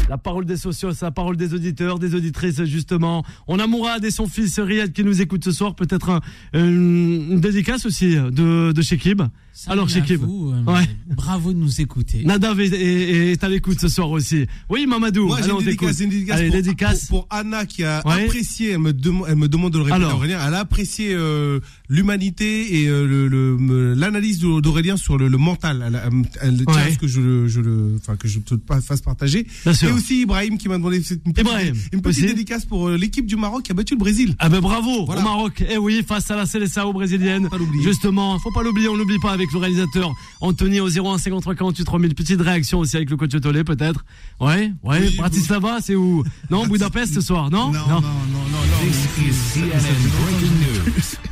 [0.08, 3.24] La parole des sociaux, c'est la parole des auditeurs, des auditrices, justement.
[3.48, 5.74] On a Mourad et son fils Riyad qui nous écoute ce soir.
[5.76, 6.22] Peut-être un-
[6.54, 9.24] une, une dédicace aussi de, de Shekib.
[9.58, 9.88] Salut Alors,
[10.20, 10.84] vous, euh, Ouais.
[11.16, 12.24] Bravo de nous écouter.
[12.26, 14.46] Nadav est, est- est à l'écoute ce soir aussi.
[14.70, 15.28] Oui, Mamadou.
[15.28, 17.06] Moi, j'ai allez, une dédicace, une dédicace Allez, pour, dédicace.
[17.06, 18.26] pour- pour Anna qui a Ouais.
[18.26, 20.18] apprécié, elle me, dem- elle me demande de le répéter Alors.
[20.18, 25.30] Aurélien, elle a apprécié euh, l'humanité et euh, le- le- l'analyse d'Au- d'Aurélien sur le,
[25.30, 25.86] le mental.
[25.88, 26.82] Elle, elle, elle tient Ouais.
[26.82, 29.48] à ce que je, le- je le, enfin que je te fasse partager.
[29.66, 33.38] Et aussi Ibrahim qui m'a demandé une petite, Ibrahim, une petite dédicace pour l'équipe du
[33.38, 34.36] Maroc qui a battu le Brésil.
[34.40, 35.22] Ah ben bravo Voilà.
[35.22, 35.64] au Maroc.
[35.70, 37.48] Eh oui, face à la Seleção brésilienne.
[37.48, 37.84] Pas l'oublier.
[37.86, 41.84] Justement, faut pas l'oublier, on l'oublie pas avec le réalisateur Anthony au 01 53 48
[41.86, 42.16] 3000.
[42.16, 44.06] Petite réaction aussi avec le coach Tolé peut-être.
[44.40, 45.00] Ouais, ouais.
[45.02, 46.24] Oui, Bratislava, c'est où?
[46.50, 47.72] Non, Budapest ce soir, non?
[47.72, 48.60] Non, non, non, non.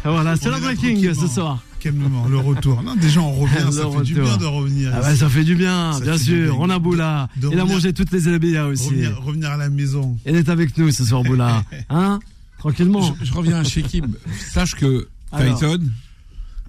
[0.06, 1.62] Ah, Voilà, c'est la breaking ce soir.
[1.79, 2.81] Calmement, le retour.
[2.81, 4.92] Non, déjà on revient, Le ça fait du bien de revenir.
[4.94, 6.54] Ah ça fait du bien, Ça bien sûr.
[6.54, 6.56] bien.
[6.58, 7.27] On a Boula.
[7.35, 8.88] De- de Il a mangé toutes les élébéas aussi.
[8.90, 10.17] revenir, revenir à la maison.
[10.25, 11.63] Il est avec nous ce soir, Boula.
[11.90, 12.19] Hein?
[12.60, 13.13] Tranquillement.
[13.19, 14.06] Je, je reviens à Shekib.
[14.54, 15.60] Sache que Alors.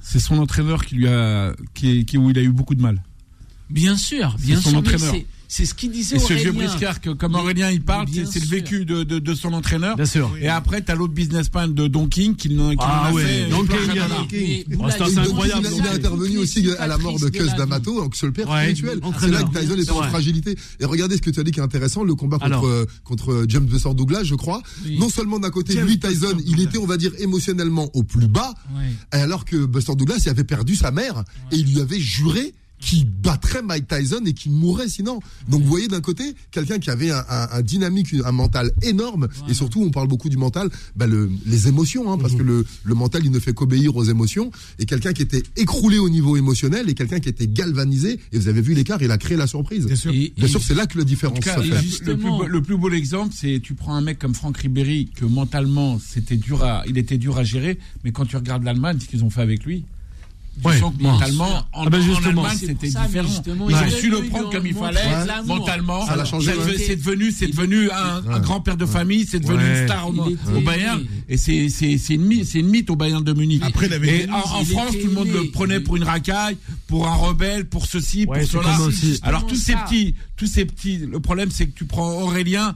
[0.07, 3.03] C'est son entraîneur qui lui a, qui, qui- où il a eu beaucoup de mal.
[3.71, 4.79] Bien sûr, bien son sûr.
[4.79, 5.15] entraîneur.
[5.57, 6.67] C'est- ce qu'il disait Et ce vieux Aurélien.
[6.69, 9.97] briscard, que, comme Aurélien il parle, c'est le vécu de, de, de son entraîneur.
[9.97, 10.31] Bien sûr.
[10.41, 13.47] Et après, t'as l'autre businessman de Don King qui, n'en- qui Ah a ouais, fait.
[13.51, 14.09] Don une King, plein il y en a.
[14.09, 14.65] d'années.
[14.69, 17.45] Mais Oh, c'est il- incroyable, est intervenu aussi à la mort de Cus.
[17.57, 19.01] D'Amato, donc sur le père spirituel.
[19.21, 20.57] C'est là que Tyson est en fragilité.
[20.81, 23.45] Et regardez ce que tu as dit qui est intéressant, le combat contre, euh, contre
[23.49, 24.63] James Buster Douglas, je crois.
[24.99, 28.55] Non seulement d'un côté, lui, Tyson, il était, on va dire, émotionnellement au plus bas,
[29.13, 33.07] alors que Buster Douglas, il avait perdu sa mère et il lui avait juré qu'il
[33.09, 35.21] battrait Mike Tyson et qu'il mourrait sinon.
[35.49, 39.29] Donc vous voyez d'un côté quelqu'un qui avait un, un- un dynamique, un mental énorme
[39.49, 42.65] et surtout on parle beaucoup du mental, bah, le, les émotions, hein, parce que le,
[42.85, 46.37] le mental il ne fait qu'obéir aux émotions et quelqu'un qui était écroulé au niveau
[46.37, 49.47] émotionnel et quelqu'un qui était galvanisé et vous avez vu l'écart, il a créé la
[49.47, 49.87] surprise.
[49.87, 50.13] Bien sûr.
[50.63, 52.05] C'est là que la En différence cas, se fait.
[52.05, 55.09] le, plus beau, le plus beau exemple, c'est tu prends un mec comme Franck Ribéry
[55.15, 58.99] que mentalement c'était dur à, il était dur à gérer, mais quand tu regardes l'Allemagne,
[59.01, 59.85] ce qu'ils ont fait avec lui,
[60.63, 61.11] Ouais, sens que bon.
[61.13, 62.45] mentalement, en, Ah ben en justement.
[62.45, 63.29] Allemagne, C'est c'était différent.
[63.29, 65.01] justement, Ils il ont a su le prendre comme il fallait,
[65.47, 66.07] mentalement.
[66.07, 69.59] Ça l'a changé, C'est- devenu, c'est devenu un, un grand père de famille, c'est devenu
[69.59, 69.81] Ouais.
[69.81, 73.23] une star au, Bayern, et c'est c'est c'est une mythe, c'est une mythe au Bayern
[73.25, 73.63] de Munich.
[73.65, 76.57] Après, il avait et été en, France, tout le monde le prenait pour une racaille,
[76.87, 78.77] pour un rebelle, pour ceci, Ouais, pour cela.
[79.23, 80.99] Alors tous ces petits, tous ces petits.
[80.99, 82.75] Le problème, c'est que tu prends Aurélien.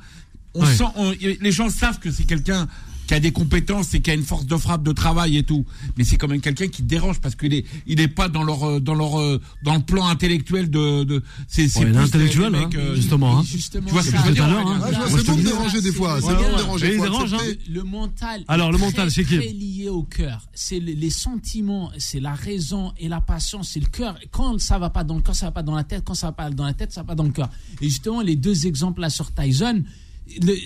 [0.54, 0.74] On Ouais.
[0.74, 2.66] sent, on- les gens savent que c'est quelqu'un
[3.08, 5.64] qui a des compétences et qui a une force de frappe, de travail et tout.
[5.96, 8.62] Mais c'est quand même quelqu'un qui dérange parce qu'il est, il est pas dans leur,
[8.68, 12.50] euh, dans leur, euh, dans le plan intellectuel de, de c'est, c'est Ouais, des hein,
[12.50, 13.38] mecs, euh, justement.
[13.38, 13.42] hein.
[13.44, 14.80] Justement, Tu vois ce que je veux dire, hein.
[15.08, 16.98] C'est bon de déranger des fois, c'est bon de déranger.
[17.00, 17.54] Hein.
[17.70, 18.44] Le mental.
[18.46, 20.46] Alors, le mental, c'est qui lié au cœur.
[20.52, 24.18] C'est le- les sentiments, c'est la raison et la passion, c'est le cœur.
[24.30, 26.02] Quand ça va pas dans le corps, ça va pas dans la tête.
[26.04, 27.48] Quand ça va pas dans la tête, ça va pas dans le cœur.
[27.80, 29.82] Et justement, les deux exemples là sur Tyson.
[30.42, 30.56] Le-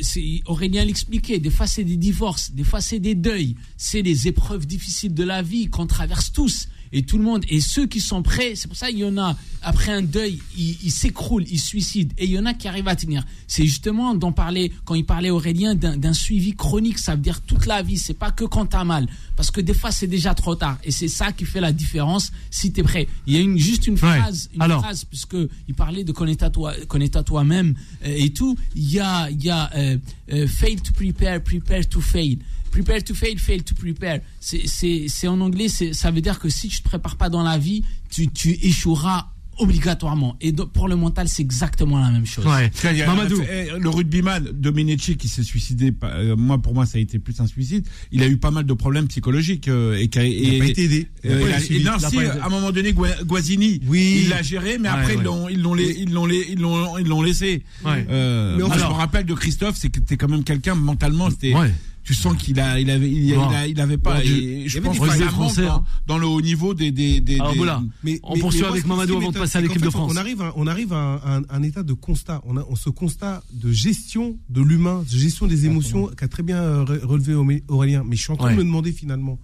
[0.47, 4.67] Aurélien l'expliquait, des fois c'est des divorces, des fois c'est des deuils, c'est les épreuves
[4.67, 7.45] difficiles de la vie qu'on traverse tous et tout le monde.
[7.49, 10.41] Et ceux qui sont prêts, c'est pour ça qu'il y en a, après un deuil,
[10.57, 12.15] ils s'écroulent, ils se suicident.
[12.19, 13.25] Et il y en a qui arrivent à tenir.
[13.47, 17.67] C'est justement d'en parler, quand il parlait Aurélien, d'un suivi chronique, ça veut dire toute
[17.67, 19.07] la vie, c'est pas que quand t'as mal.
[19.37, 20.79] Parce que des fois c'est déjà trop tard.
[20.85, 23.09] Et c'est ça qui fait la différence si t'es prêt.
[23.27, 23.99] Il y a une, juste une Ouais.
[24.21, 24.83] phrase, une Alors.
[24.83, 25.37] phrase, puisque
[25.69, 27.75] il parlait de connaître à toi, connaître à toi-même
[28.05, 28.57] euh, et tout.
[28.75, 29.97] Il y a, il y a euh,
[30.33, 32.39] euh, fail to prepare, prepare to fail.
[32.73, 34.19] Prepare to fail, fail to prepare.
[34.41, 37.85] C'est, en anglais, ça veut dire que si tu te prépares pas dans la vie,
[38.11, 40.35] tu, tu échoueras obligatoirement.
[40.41, 42.47] Et pour le mental, c'est exactement la même chose.
[42.47, 42.71] Ouais.
[42.85, 43.41] A- Mamadou.
[43.43, 47.39] eh, Le rugbyman Domenici qui s'est suicidé, euh, moi pour moi ça a été plus
[47.41, 47.87] un suicide.
[48.11, 50.59] Il a eu pas mal de problèmes psychologiques euh, et, qui a- Il n'a et-
[50.59, 51.09] pas été aidé.
[51.23, 54.23] Il Euh, il a- non, a si, été- à un moment donné, Gua- Guazzini, Oui.
[54.25, 55.19] il l'a géré, mais Ouais, après ouais.
[55.21, 57.63] ils l'ont, ils l'ont, ils ils laissé.
[57.85, 58.07] Ouais.
[58.09, 60.75] Euh, Mais moi, alors- je me rappelle de Christophe, c'est que t'es quand même quelqu'un
[60.75, 61.73] mentalement, c'était, Ouais.
[62.05, 63.49] Tu sens qu'il a, il avait, il, il Bon.
[63.49, 64.25] a- il avait pas.
[64.25, 65.85] Et je il pense manque français, dans, hein.
[66.07, 67.83] dans le haut niveau des, des, des, Alors des- voilà.
[68.25, 70.11] On poursuit avec Mamadou avant de passer à l'équipe de France.
[70.13, 72.43] On arrive, à, on arrive à un, un- un état de constat.
[72.45, 76.43] On a on- ce constat de gestion de l'humain, de gestion des émotions qu'a très
[76.43, 78.03] bien euh, re- relevé Auré- Aurélien.
[78.05, 78.53] Mais je suis en train Ouais.
[78.55, 79.39] de me demander finalement,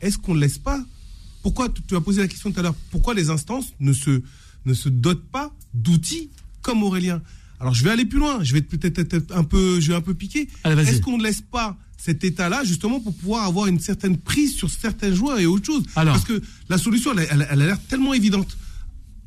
[0.00, 0.82] est-ce qu'on ne laisse pas
[1.42, 4.22] Pourquoi tu as posé la question tout à l'heure Pourquoi les instances ne se
[4.66, 6.30] ne se dotent pas d'outils
[6.62, 7.20] comme Aurélien?
[7.60, 8.42] Alors je vais aller plus loin.
[8.42, 10.48] Je vais peut-être être un peu, je vais un peu piquer.
[10.64, 14.70] Est-ce qu'on ne laisse pas cet état-là justement pour pouvoir avoir une certaine prise sur
[14.70, 16.14] certains joueurs et autre chose Alors.
[16.14, 18.56] Parce que la solution, elle, elle- elle a l'air tellement évidente.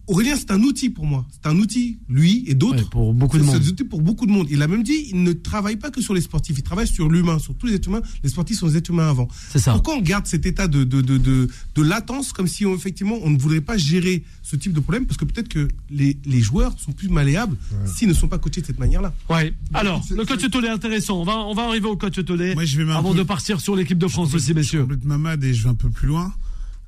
[0.07, 1.25] Aurélien, c'est un outil pour moi.
[1.31, 2.77] C'est un outil, lui et d'autres.
[2.83, 3.61] Ouais, pour beaucoup de C'est- monde.
[3.61, 4.47] C'est un outil pour beaucoup de monde.
[4.51, 7.07] Il a même dit, il ne travaille pas que sur les sportifs, il travaille sur
[7.09, 8.01] l'humain, sur tous les êtres humains.
[8.21, 9.29] Les sportifs sont des êtres humains avant.
[9.51, 9.71] C'est ça.
[9.71, 13.15] Pourquoi on garde cet état de, de, de, de, de latence comme si on, effectivement
[13.23, 15.05] on ne voudrait pas gérer ce type de problème?
[15.05, 18.59] Parce que peut-être que les, les joueurs sont plus malléables s'ils ne sont pas coachés
[18.61, 19.13] de cette manière-là.
[19.29, 19.53] Ouais.
[19.73, 21.21] Alors, c'est- le coach Tolé intéressant.
[21.21, 22.53] On va, on va arriver au coach Tolé.
[22.55, 24.53] Moi, je vais même un avant peu- de partir sur l'équipe de France Je aussi,
[24.53, 24.85] messieurs.
[24.89, 26.33] Je vais un peu plus loin.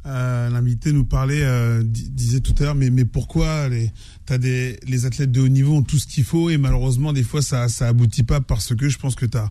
[0.06, 3.92] Euh, L'invité nous parlait, euh, di- disait tout à l'heure, mais, mais pourquoi les,
[4.26, 7.24] t'as des, les athlètes de haut niveau ont tout ce qu'il faut et malheureusement des
[7.24, 9.50] fois ça, ça aboutit pas parce que je pense que t'as,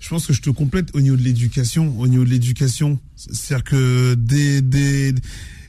[0.00, 3.64] je pense que je te complète au niveau de l'éducation, au niveau de l'éducation, c'est-à-dire
[3.64, 5.14] que dès, dès,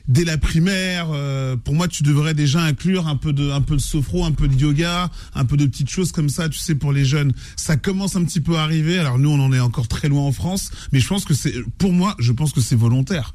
[0.06, 3.76] dès la primaire, euh, pour moi, tu devrais déjà inclure un peu de, un peu
[3.76, 6.74] de sophro, un peu de yoga, un peu de petites choses comme ça, tu sais,
[6.74, 7.32] pour les jeunes.
[7.56, 8.98] Ça commence un petit peu à arriver.
[8.98, 11.54] Alors nous, on en est encore très loin en France, mais je pense que c'est,
[11.78, 13.32] pour moi, je pense que c'est volontaire.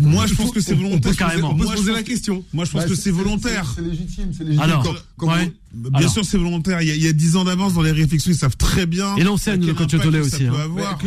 [0.00, 1.16] Moi, je pense que c'est On peut volontaire.
[1.16, 1.50] carrément.
[1.52, 2.44] On peut Moi, se je la question.
[2.52, 3.72] Moi, je pense Bah, que c'est volontaire.
[3.74, 4.62] C'est légitime, c'est légitime.
[4.62, 5.46] Alors, Quand- quand ouais.
[5.46, 5.52] vous-
[5.90, 6.10] Bien Alors.
[6.12, 6.80] sûr, c'est volontaire.
[6.80, 8.86] Il y, a, il y a 10 ans d'avance dans les réflexions, ils savent très
[8.86, 9.14] bien.
[9.16, 9.26] Et quel
[9.60, 10.52] le coach ça aussi, hein.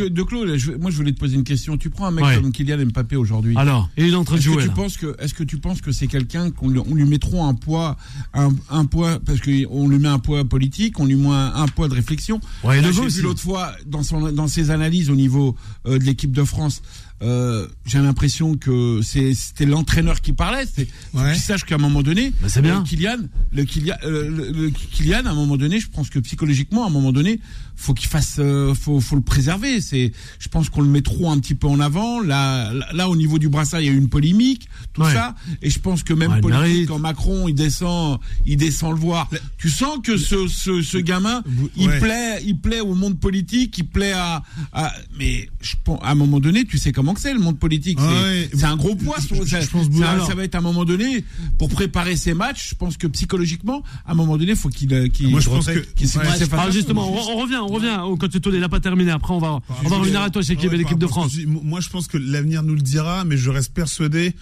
[0.08, 1.76] de Claude, je- moi je voulais te poser une question.
[1.76, 2.36] Tu prends un mec Ouais.
[2.40, 3.54] comme Kylian Mbappé aujourd'hui.
[3.56, 4.62] Alors, il est en train de Est-ce que jouer.
[4.62, 4.74] tu là.
[4.74, 7.42] penses que est-ce que tu penses que c'est quelqu'un qu'on lui, on lui met trop
[7.44, 7.96] un poids
[8.34, 11.66] un, un poids parce qu'on lui met un poids politique, on lui met un, un
[11.66, 12.40] poids de réflexion.
[12.70, 16.44] J'ai vu l'autre fois dans son dans ses analyses au niveau euh, de l'équipe de
[16.44, 16.82] France.
[17.22, 20.64] Euh, j'ai l'impression que c'est- c'était l'entraîneur qui parlait.
[20.74, 21.32] C'est Ouais.
[21.32, 22.78] qu'il sache qu'à un moment donné, Bah, c'est bien.
[22.80, 23.18] le Kylian,
[23.52, 26.88] le Kylian, euh, le, le Kylian, à un moment donné, je pense que psychologiquement, à
[26.88, 27.38] un moment donné,
[27.76, 29.80] faut qu'il fasse, euh, faut, faut le préserver.
[29.80, 32.20] C'est, je pense qu'on le met trop un petit peu en avant.
[32.20, 35.12] Là, là, au niveau du brassard, il y a eu une polémique, tout Ouais.
[35.12, 38.98] ça, et je pense que même Ouais, politique, quand Macron il descend, il descend le
[39.00, 39.28] voir.
[39.58, 41.42] Tu sens que ce, ce, ce gamin,
[41.76, 44.42] il plaît, il plaît au monde politique, il plaît à,
[44.72, 47.58] à mais je pense, à un moment donné, tu sais comment que c'est le monde
[47.58, 47.98] politique.
[48.00, 48.64] C'est, Ouais.
[48.64, 49.16] un gros poids.
[49.20, 49.86] Je- ça, je pense
[50.26, 51.24] ça- va être à un moment donné
[51.58, 52.70] pour préparer ses matchs.
[52.70, 55.66] Je pense que psychologiquement, à un moment donné, faut qu'il, euh, qu'il, Moi, je pense
[55.66, 58.58] que- Ouais, justement, on, on revient, on revient au coach Tollet.
[58.58, 59.10] Il n'a pas terminé.
[59.10, 61.36] Après, on va, on va revenir à toi chez Ouais, l'équipe de France.
[61.46, 64.34] Moi, je pense que l'avenir nous le dira, mais je reste persuadé,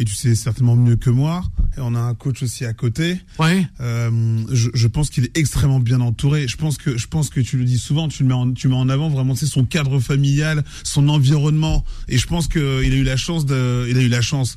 [0.00, 1.42] et tu sais certainement mieux que moi,
[1.76, 3.18] et on a un coach aussi à côté.
[3.38, 3.66] Ouais.
[3.80, 4.10] Euh,
[4.52, 6.46] je, je pense qu'il est extrêmement bien entouré.
[6.48, 8.68] Je pense que je pense que tu le dis souvent, tu le mets en, tu
[8.68, 11.84] mets en avant vraiment c'est son cadre familial, son environnement.
[12.08, 14.56] Et je pense que il a eu la chance de, il a eu la chance.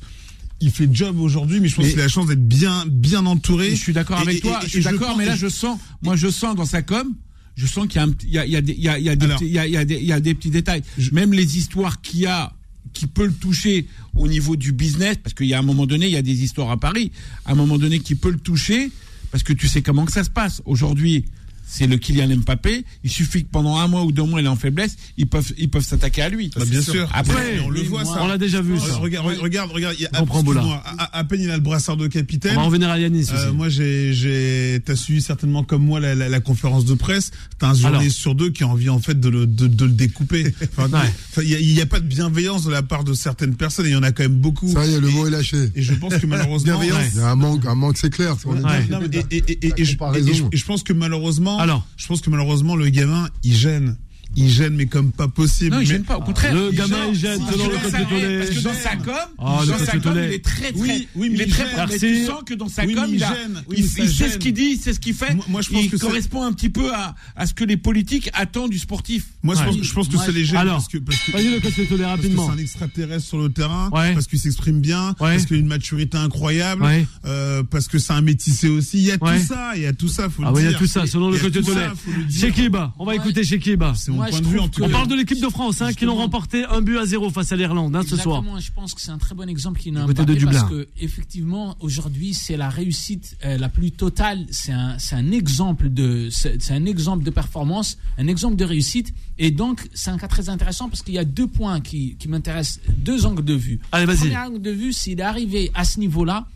[0.60, 3.68] Il fait job aujourd'hui, mais je pense qu'il a la chance d'être bien bien entouré.
[3.72, 4.60] Et je suis d'accord avec et- toi.
[4.62, 7.12] et- je suis d'accord, mais là, je sens, moi, je sens dans sa com,
[7.56, 8.80] je sens qu'il y a, un petit- il y a, il y a des, il
[8.82, 9.96] y a, il y a des Alors- petits- il y a, il y a des,
[9.96, 10.82] il y a des petits détails.
[11.10, 12.52] Même les histoires qu'il y a,
[12.92, 16.06] qui peut le toucher au niveau du business, parce qu'il y a un moment donné,
[16.06, 17.12] il y a des histoires à Paris,
[17.46, 18.90] un moment donné, qui peut le toucher,
[19.30, 20.62] parce que tu sais comment que ça se passe.
[20.64, 21.24] Aujourd'hui,
[21.72, 22.84] c'est le Kylian Mbappé.
[23.02, 25.52] Il suffit que pendant un mois ou deux mois, il est en faiblesse, ils peuvent,
[25.56, 26.50] ils peuvent s'attaquer à lui.
[26.54, 27.08] Bah, bien sûr.
[27.14, 28.22] Après, Mais on le voit moi, ça.
[28.22, 28.74] On l'a déjà vu.
[28.74, 28.96] Regarde, Ça.
[28.98, 29.94] regarde, regarde, regarde.
[29.98, 30.60] il y a- Je comprends, Boula.
[30.60, 32.52] excuse-moi, à, à peine il a le brassard de capitaine.
[32.56, 33.32] On va revenir à Yanis aussi.
[33.34, 37.30] Euh, moi, j'ai, j'ai, t'as suivi certainement comme moi la, la, la conférence de presse.
[37.58, 39.92] T'as un journaliste sur deux qui a envie en fait de le, de, de le
[39.92, 40.54] découper.
[40.76, 40.98] Enfin, Ouais.
[41.30, 43.86] enfin, il y, a- il pas de bienveillance de la part de certaines personnes.
[43.86, 44.68] et Il y en a quand même beaucoup.
[44.72, 45.70] Ça y est, le Et- mot est lâché.
[45.74, 47.12] Et je pense que malheureusement, Bienveillance.
[47.14, 48.36] Il y a un manque, un manque, c'est clair.
[48.46, 51.86] On et je pense que malheureusement, Alors.
[51.96, 53.96] je pense que malheureusement le gamin, il gêne.
[54.34, 55.74] Il gêne, mais comme pas possible.
[55.76, 56.16] Non, il gêne pas.
[56.16, 59.14] Au contraire, Le gamin, il gêne, selon le ça de Parce que dans sa com,
[59.38, 62.42] Ah, le dans sa com, il est très, très, il est très, mais tu sens
[62.46, 63.62] que dans sa com, il, gêne.
[63.76, 65.34] Il, ça sait ce qu'il dit, il sait ce qu'il fait.
[65.48, 68.30] Moi- je pense que c'est- correspond un petit peu à, à ce que les politiques
[68.32, 69.24] attendent du sportif.
[69.42, 70.98] Moi, je pense, que c'est léger Alors, parce que,
[71.32, 72.46] Vas-y, le de rapidement.
[72.46, 76.16] c'est un extraterrestre sur le terrain, parce qu'il s'exprime bien, parce qu'il a une maturité
[76.16, 76.84] incroyable,
[77.24, 78.98] euh, parce que c'est un métissé aussi.
[78.98, 80.64] Il y a tout ça, il y a tout ça, faut Ah le oui, il
[80.64, 80.76] y dire.
[80.76, 81.92] a tout ça, selon le coach de ça,
[82.28, 82.40] dire.
[82.40, 83.92] Shekiba, on va écouter Shekiba.
[83.96, 85.48] C'est Moi, point je de vue en trouve tout que- On parle de l'équipe de
[85.48, 88.38] France, hein, qui l'ont remporté un but à zéro face à l'Irlande hein, ce soir.
[88.38, 90.50] Exactement, je pense que c'est un très bon exemple qui n'a Dublin.
[90.52, 95.30] parce que effectivement aujourd'hui c'est la réussite euh, la plus totale, c'est un c'est un
[95.32, 100.10] exemple de c'est c'est un exemple de performance, un exemple de réussite et donc c'est
[100.10, 103.44] un cas très intéressant parce qu'il y a deux points qui qui m'intéressent, deux angles
[103.44, 103.80] de vue.
[103.92, 104.18] Allez, vas-y.
[104.18, 106.46] Premier angle de vue, s'il est arrivé à ce niveau-là,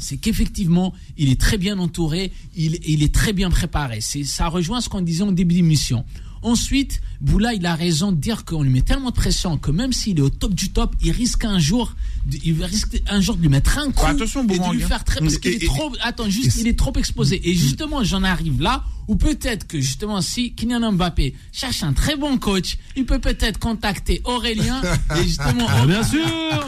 [0.00, 4.00] c'est qu'effectivement, il est très bien entouré, il, il est très bien préparé.
[4.00, 6.04] C'est, ça rejoint ce qu'on disait en début d'émission.
[6.42, 9.92] Ensuite, Boula, il a raison de dire qu'on lui met tellement de pression que même
[9.92, 11.94] s'il est au top du top, il risque un jour,
[12.26, 14.84] de, il risque un jour de lui mettre un coup Bah, attention, et de lui
[14.84, 14.86] hein.
[14.86, 15.92] faire très parce qu'il est trop.
[16.00, 17.40] Attends, juste, il est trop exposé.
[17.48, 22.14] Et justement, j'en arrive là où peut-être que justement, si Kylian Mbappé cherche un très
[22.16, 24.80] bon coach, il peut peut-être contacter Aurélien
[25.18, 25.66] et justement.
[25.70, 26.20] Ah, bien sûr,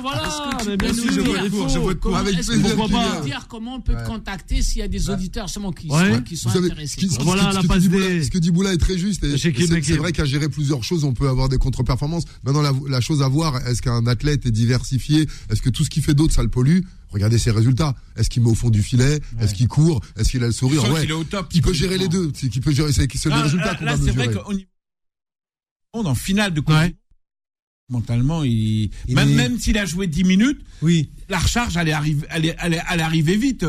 [0.02, 0.22] voilà.
[0.60, 2.16] Que tu bien sûr, je vote pour.
[2.16, 5.72] Avec plaisir, pas dire comment on peut te contacter s'il y a des auditeurs seulement
[5.72, 6.14] qui, Ouais.
[6.14, 8.30] sont, qui sont savez, intéressés qui- Voilà, ce la que passe dit Boula- des- ce
[8.30, 9.22] que dit Boula est très juste.
[9.24, 9.36] Et,
[9.66, 12.24] c'est vrai qu'à gérer plusieurs choses, on peut avoir des contre-performances.
[12.44, 15.26] Maintenant, la, la chose à voir, est-ce qu'un athlète est diversifié?
[15.50, 16.80] Est-ce que tout ce qu'il fait d'autre, ça le pollue?
[17.10, 17.94] Regardez ses résultats.
[18.16, 19.20] Est-ce qu'il met au fond du filet?
[19.40, 20.00] Est-ce qu'il court?
[20.16, 20.82] Est-ce qu'il a le sourire?
[20.92, 21.00] Ouais.
[21.00, 21.48] qu'il est au top.
[21.52, 22.30] Il peut gérer les deux.
[22.34, 22.92] C'est qu'il peut gérer.
[22.92, 24.44] C'est c'est le Là, résultat là, qu'on va c'est vrai mesurer.
[24.44, 24.66] qu'au niveau
[25.92, 26.94] en finale de Ouais.
[27.88, 31.10] mentalement, il, Il même, est- même s'il a joué 10 minutes, Oui.
[31.28, 33.66] la recharge allait arriver, allait, allait, allait arriver vite.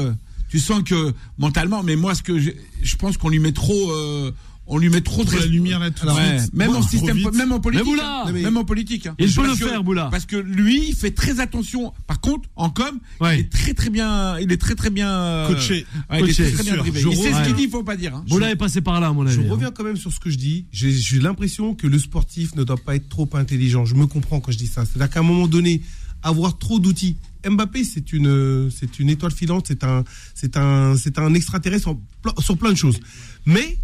[0.50, 2.52] Tu sens que mentalement, mais moi, ce que je,
[2.84, 4.32] je pense qu'on lui met trop, euh,
[4.74, 6.06] on lui met trop de la lumière là tout
[6.54, 7.34] même en Trop système, vite.
[7.36, 8.32] même en politique, Mais Boula hein.
[8.34, 9.06] mais- même en politique.
[9.08, 9.16] hein.
[9.20, 10.08] Il peut le faire, Boula.
[10.10, 11.92] Parce que lui, il fait très attention.
[12.08, 13.38] Par contre, en com, Ouais.
[13.38, 15.86] il est très très bien, il est très très bien euh, Coaché.
[16.10, 17.02] ouais, il est très, très bien drivé.
[17.02, 18.16] Il sait ce qu'il dit, il faut pas dire.
[18.16, 18.24] hein.
[18.30, 19.36] Boula est passé par là, à mon avis.
[19.36, 19.46] Je hein.
[19.50, 20.66] reviens quand même sur ce que je dis.
[20.72, 23.86] J'ai l'impression que le sportif ne doit pas être trop intelligent.
[23.86, 24.86] Je me comprends quand je dis ça.
[24.86, 25.82] C'est-à-dire qu'à un moment donné,
[26.24, 27.18] avoir trop d'outils.
[27.46, 30.04] Mbappé, c'est une, c'est une étoile filante, c'est un,
[30.36, 31.96] c'est un, c'est un extraterrestre
[32.40, 33.00] sur plein de choses.
[33.46, 33.78] Mais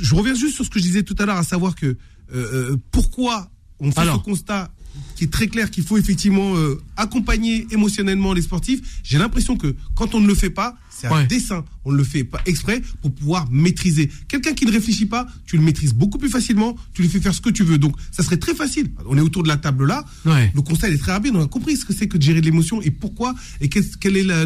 [0.00, 1.96] je reviens juste sur ce que je disais tout à l'heure, à savoir que euh,
[2.34, 4.18] euh, pourquoi on fait Alors.
[4.18, 4.70] ce constat
[5.16, 9.00] qui est très clair qu'il faut effectivement euh, accompagner émotionnellement les sportifs.
[9.02, 11.26] J'ai l'impression que quand on ne le fait pas, c'est un Ouais.
[11.26, 11.64] dessin.
[11.86, 14.10] On ne le fait pas exprès pour pouvoir maîtriser.
[14.28, 16.76] Quelqu'un qui ne réfléchit pas, tu le maîtrises beaucoup plus facilement.
[16.92, 17.78] Tu lui fais faire ce que tu veux.
[17.78, 18.90] Donc, ça serait très facile.
[19.06, 20.04] On est autour de la table là.
[20.26, 20.52] Ouais.
[20.54, 21.32] Le constat il est très rapide.
[21.34, 24.22] On a compris ce que c'est que de gérer l'émotion et pourquoi et quel est
[24.22, 24.44] la-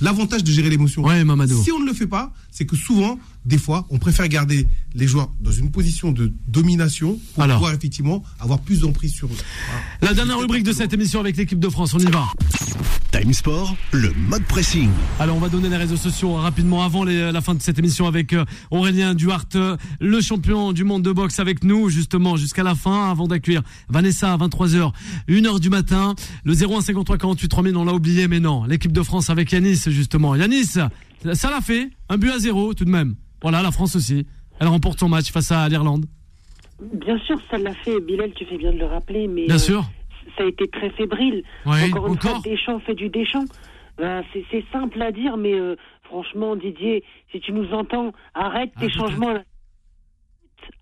[0.00, 1.02] l'avantage de gérer l'émotion.
[1.04, 1.22] Ouais.
[1.62, 5.06] Si on ne le fait pas, c'est que souvent, des fois, on préfère garder les
[5.06, 7.58] joueurs dans une position de domination pour Alors.
[7.58, 9.36] pouvoir effectivement avoir plus d'emprise sur eux.
[10.00, 10.10] Voilà.
[10.10, 12.24] La dernière rubrique de cette émission avec l'équipe de France, on y va.
[13.18, 14.90] Time Sport, le mode pressing.
[15.18, 18.06] Alors on va donner les réseaux sociaux rapidement avant les- la fin de cette émission
[18.06, 22.62] avec euh, Aurélien Duhart, euh, le champion du monde de boxe avec nous justement jusqu'à
[22.62, 24.92] la fin avant d'accueillir Vanessa à 23h,
[25.28, 26.14] 1h du matin,
[26.44, 29.82] le 01 53 48 3000 on l'a oublié mais non, l'équipe de France avec Yanis
[29.88, 30.36] justement.
[30.36, 30.90] Yanis, ça
[31.32, 33.16] ça l'a fait, un but à zéro tout de même.
[33.42, 34.26] Voilà, la France aussi.
[34.60, 36.06] Elle remporte son match face à l'Irlande.
[36.94, 38.00] Bien sûr, ça l'a fait.
[38.00, 39.90] Bilal, tu fais bien de le rappeler, mais Bien euh, sûr.
[40.36, 41.42] Ça a été très fébrile.
[41.66, 42.30] Ouais, encore une encore.
[42.30, 43.44] fois, Deschamps fait du Deschamps.
[43.98, 45.74] Ben, c'est simple à dire, mais euh,
[46.04, 47.02] franchement, Didier,
[47.32, 49.32] si tu nous entends, arrête Ah, tes changements.
[49.32, 49.42] là.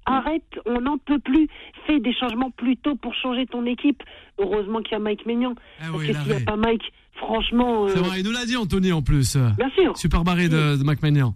[0.05, 1.49] Arrête, on n'en peut plus.
[1.87, 4.03] Fais des changements plus tôt pour changer ton équipe.
[4.39, 5.55] Heureusement qu'il y a Mike Maignan.
[5.81, 6.83] Ah Parce oui, que il s'il n'y a pas Mike,
[7.17, 9.37] franchement, C'est euh, vrai, il nous l'a dit Anthony en plus.
[9.37, 9.97] bien sûr.
[9.97, 11.35] Super barré de, de McMahon.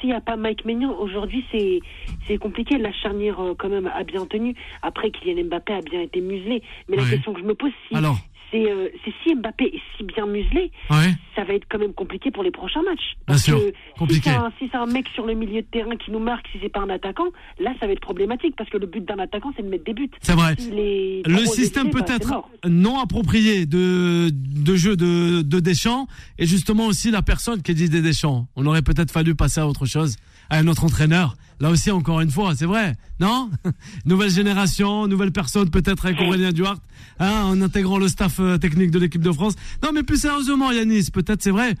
[0.00, 1.80] S'il n'y a pas Mike Maignan, aujourd'hui, c'est
[2.26, 2.78] c'est compliqué.
[2.78, 4.54] La charnière, euh, quand même, a bien tenu.
[4.82, 6.62] Après, Kylian Mbappé a bien été muselé.
[6.88, 8.16] Mais la question que je me pose, si, Alors
[8.50, 11.14] c'est euh, c'est si Mbappé est si bien muselé, Ouais.
[11.36, 13.16] ça va être quand même compliqué pour les prochains matchs.
[13.26, 14.30] Bien sûr, que compliqué.
[14.30, 16.46] Si c'est un, si c'est un mec sur le milieu de terrain qui nous marque,
[16.52, 17.28] si c'est pas un attaquant,
[17.58, 18.54] là, ça va être problématique.
[18.56, 20.10] Parce que le but d'un attaquant, c'est de mettre des buts.
[20.20, 20.54] C'est vrai.
[20.70, 26.06] Le système bah, peut-être non approprié de, de jeu de, de Deschamps
[26.38, 28.46] et justement aussi la personne qui dit des Deschamps.
[28.56, 30.16] On aurait peut-être fallu passer à autre chose,
[30.50, 31.36] à un autre entraîneur.
[31.60, 33.50] Là aussi, encore une fois, c'est vrai, non?
[34.06, 36.78] Nouvelle génération, nouvelle personne peut-être avec Aurélien Duhart,
[37.18, 39.54] hein, en intégrant le staff euh, technique de l'équipe de France.
[39.82, 41.74] Non, mais plus sérieusement, Yanis, peut-être c'est vrai,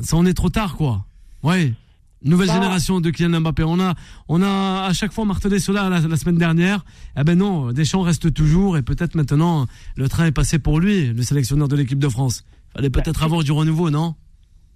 [0.00, 1.04] ça en est trop tard, quoi.
[1.42, 1.74] Ouais.
[2.22, 2.54] Nouvelle Bah.
[2.54, 3.64] génération de Kylian Mbappé.
[3.64, 3.94] On a,
[4.28, 6.84] on a à chaque fois martelé cela la, la semaine dernière.
[7.18, 11.08] Eh ben non, Deschamps reste toujours et peut-être maintenant le train est passé pour lui,
[11.12, 12.44] le sélectionneur de l'équipe de France.
[12.74, 14.14] Fallait peut-être avoir du renouveau, non?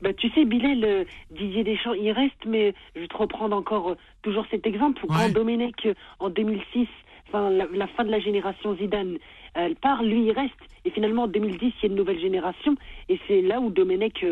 [0.03, 3.91] Bah, tu sais, Bilal, euh, Didier Deschamps, il reste, mais je vais te reprendre encore
[3.91, 5.05] euh, toujours cet exemple.
[5.05, 5.27] où Ouais.
[5.27, 6.89] Quand Domenech, euh, en 2006,
[7.29, 9.19] enfin, la, la fin de la génération Zidane,
[9.55, 10.55] elle part, lui, il reste.
[10.85, 12.77] Et finalement, en 2010, il y a une nouvelle génération.
[13.09, 14.25] Et c'est là où Domenech,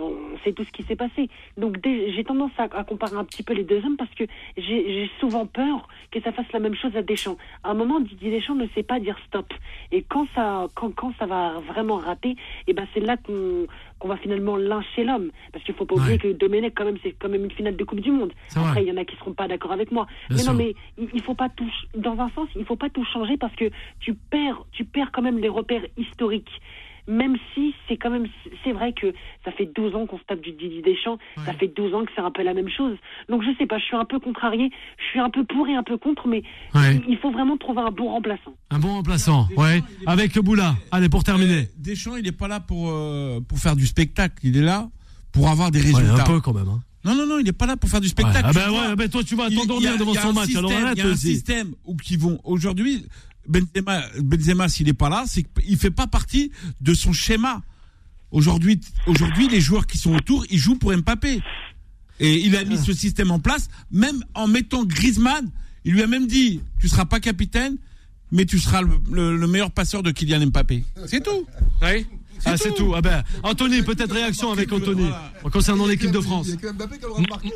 [0.00, 1.28] on sait tout ce qui s'est passé.
[1.56, 4.24] Donc, j'ai tendance à, à comparer un petit peu les deux hommes parce que
[4.56, 7.36] j'ai souvent peur que ça fasse la même chose à Deschamps.
[7.64, 9.52] À un moment, Didier Deschamps ne sait pas dire stop.
[9.92, 12.36] Et quand ça, quand, quand ça va vraiment rater,
[12.66, 13.66] et ben c'est là qu'on
[14.00, 15.30] qu'on va finalement lyncher l'homme.
[15.52, 17.84] Parce qu'il faut pas oublier que Domenech, quand même, c'est quand même une finale de
[17.84, 18.32] Coupe du Monde.
[18.48, 18.58] C'est.
[18.58, 20.06] Après, il y en a qui seront pas d'accord avec moi.
[20.28, 20.52] Bien mais sûr.
[20.52, 20.74] non, mais
[21.12, 23.70] il, faut pas tout, dans un sens, il faut pas tout changer parce que
[24.00, 26.50] tu perds, tu perds quand même les repères historiques.
[27.10, 28.26] Même si c'est quand même,
[28.62, 29.12] c'est vrai que
[29.44, 32.10] ça fait 12 ans qu'on se tape du Didier Deschamps, ça fait 12 ans que
[32.14, 32.96] c'est un peu la même chose.
[33.28, 35.74] Donc je sais pas, je suis un peu contrarié, je suis un peu pour et
[35.74, 36.44] un peu contre, mais
[36.74, 37.00] Ouais.
[37.08, 38.54] il, faut vraiment trouver un bon remplaçant.
[38.70, 39.82] Un bon remplaçant, ouais.
[40.06, 40.76] Avec le Boula.
[40.92, 41.68] Allez, pour terminer.
[41.76, 44.34] Deschamps, il n'est pas là pour, euh, pour faire du spectacle.
[44.44, 44.88] Il est là
[45.32, 46.22] pour avoir des Ouais, résultats.
[46.22, 46.68] un peu quand même.
[46.68, 46.80] Hein.
[47.04, 48.10] Non, non, non, il n'est pas là pour faire du Ouais.
[48.10, 48.40] spectacle.
[48.44, 50.54] Ah ben ouais, ben toi tu vas t'endormir devant son match.
[50.54, 51.28] Alors arrête Il y a un aussi.
[51.34, 53.06] système où qui vont aujourd'hui.
[53.50, 57.62] Benzema, Benzema s'il n'est pas là, c'est qu'il fait pas partie de son schéma.
[58.30, 61.40] Aujourd'hui, aujourd'hui, les joueurs qui sont autour, ils jouent pour Mbappé.
[62.20, 65.50] Et il a mis ce système en place, même en mettant Griezmann.
[65.84, 67.76] Il lui a même dit, tu seras pas capitaine,
[68.30, 70.84] mais tu seras le, le- le meilleur passeur de Kylian Mbappé.
[71.06, 71.46] C'est tout.
[71.82, 72.06] Oui.
[72.44, 72.94] Ah, c'est tout.
[72.94, 75.06] Ah ben, Anthony, peut-être réaction avec Anthony
[75.52, 76.48] concernant l'équipe de France.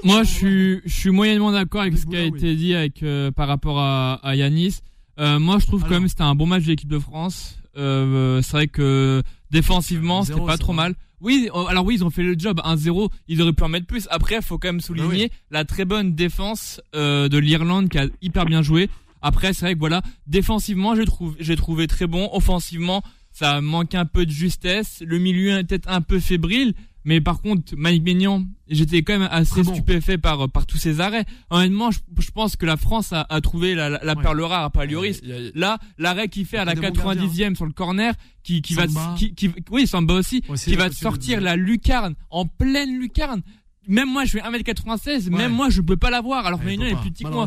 [0.03, 3.31] Moi, je suis, je suis moyennement d'accord avec ce qui a été dit avec, euh,
[3.31, 4.77] par rapport à, à Yanis.
[5.19, 7.59] Euh, moi, je trouve quand même que c'était un bon match de l'équipe de France.
[7.77, 10.95] Euh, c'est vrai que défensivement, c'était 1-0, pas trop mal.
[11.21, 13.11] Oui, euh, alors oui, ils ont fait le job 1-0.
[13.29, 14.07] Ils auraient pu en mettre plus.
[14.11, 18.45] Après, faut quand même souligner la très bonne défense euh, de l'Irlande qui a hyper
[18.45, 18.91] bien joué.
[19.23, 22.29] Après, c'est vrai que voilà, défensivement, j'ai trouvé, j'ai trouvé très bon.
[22.33, 25.03] Offensivement, ça manque un peu de justesse.
[25.05, 26.75] Le milieu est peut-être un peu fébrile.
[27.05, 29.75] Mais par contre, Mike Maignan, j'étais quand même assez bon.
[29.75, 31.25] stupéfait par, par tous ces arrêts.
[31.51, 34.23] Honnêtement, je, je pense que la France a, a trouvé la, la, la Ouais.
[34.23, 35.21] perle rare à Palioris.
[35.23, 36.91] Il y a- il y a- Là, l'arrêt qu'il fait à la Il y a
[36.91, 38.87] des bons 90e sur le corner, qui, qui va,
[39.19, 43.43] qui, qui, oui, Samba aussi, Aussi, qui va te sortir la lucarne en pleine lucarne.
[43.87, 45.37] Même moi, je fais 1m96, Ouais.
[45.37, 46.47] même moi, je peux pas la voir.
[46.47, 47.47] Alors Maignan est plus petit que moi.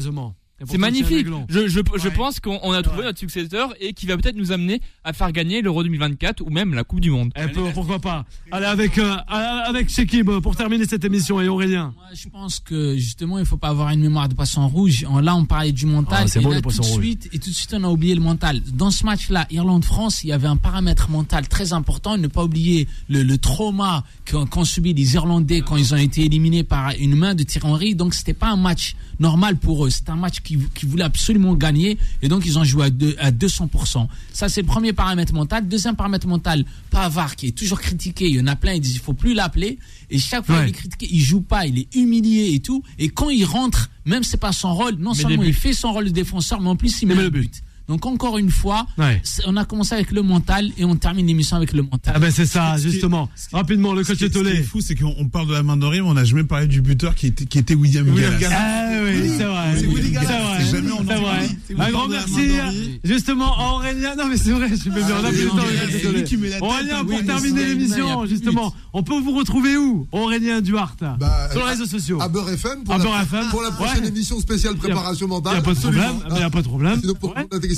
[0.65, 1.27] C'est magnifique.
[1.49, 4.51] Je, je, je pense qu'on on a trouvé notre successeur et qui va peut-être nous
[4.51, 7.31] amener à faire gagner l'Euro 2024 ou même la Coupe du Monde.
[7.35, 11.93] Eh, pour- pourquoi pas Allez avec euh, avec Shekib pour terminer cette émission et Aurélien.
[11.95, 15.05] Moi, je pense que justement, il faut pas avoir une mémoire de poisson rouge.
[15.21, 16.25] Là, on parlait du mental.
[16.33, 18.21] Ah, et beau, là, tout de suite, et tout de suite, on a oublié le
[18.21, 18.61] mental.
[18.73, 22.17] Dans ce match-là, Irlande-France, il y avait un paramètre mental très important.
[22.17, 26.25] Ne pas oublier le, le trauma qu'ont qu'ont subi les Irlandais quand ils ont été
[26.25, 27.95] éliminés par une main de Thierry Henry.
[27.95, 29.89] Donc, c'était pas un match normal pour eux.
[29.89, 31.97] C'était un match qui, qui voulait absolument gagner.
[32.21, 34.07] Et donc, ils ont joué à, deux- à 200%.
[34.33, 35.67] Ça, c'est le premier paramètre mental.
[35.67, 38.27] Deuxième paramètre mental, Pavard, qui est toujours critiqué.
[38.29, 39.77] Il y en a plein, ils disent il faut plus l'appeler.
[40.09, 40.65] Et chaque fois, Ouais.
[40.65, 42.81] il est critiqué, il joue pas, il est humilié et tout.
[42.97, 45.91] Et quand il rentre, même c'est pas son rôle, non Mais seulement il fait son
[45.91, 47.61] rôle de défenseur, mais en plus il met le but.
[47.87, 49.21] Donc encore une fois, Ouais.
[49.45, 52.13] on a commencé avec le mental et on termine l'émission avec le mental.
[52.15, 53.29] Ah ben c'est ça Ce qui est- justement.
[53.53, 54.63] Rapidement le coach qui est- ce qui est Tolé.
[54.63, 56.81] fou, c'est qu'on on parle de la main d'Henri, mais on n'a jamais parlé du
[56.81, 58.57] buteur qui était, qui était William, William Gallas.
[58.59, 59.75] Ah oui, c'est vrai.
[59.75, 60.27] C'est C'est Gallas.
[60.27, 60.65] vrai.
[60.67, 61.85] C'est vrai.
[61.85, 62.99] Un grand merci d'Henri.
[63.03, 64.15] justement Aurélien.
[64.15, 65.03] Non mais c'est vrai, je suis bien.
[65.21, 66.65] On a plus le temps.
[66.65, 68.73] Aurélien hein, pour oui, terminer il l'émission justement.
[68.93, 72.19] On peut vous retrouver où Aurélien Duhart Bah, Sur les réseaux sociaux.
[72.21, 73.45] À Beurre FM pour, À la, Beurre FM.
[73.51, 75.53] pour la prochaine émission spéciale préparation Il mentale.
[75.53, 76.13] n'y a pas de problème.
[76.29, 76.99] Il n'y a pas de problème.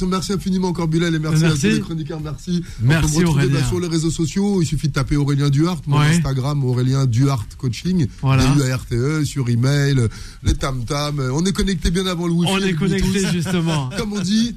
[0.07, 1.65] Merci infiniment encore Bilal et merci, Merci.
[1.67, 2.63] à tous les chroniqueurs, merci.
[2.81, 3.59] Merci, On Aurélien.
[3.59, 6.07] bah, sur les réseaux sociaux, il suffit de taper Aurélien Duhart, mon Ouais.
[6.07, 8.45] Instagram Aurélien Duhart Coaching, Voilà.
[8.45, 10.07] D-U-A-R-T-E, sur email,
[10.43, 11.19] les tam tam.
[11.33, 12.51] On est connecté bien avant le wifi.
[12.53, 13.89] On est connecté justement.
[13.97, 14.55] Comme on dit,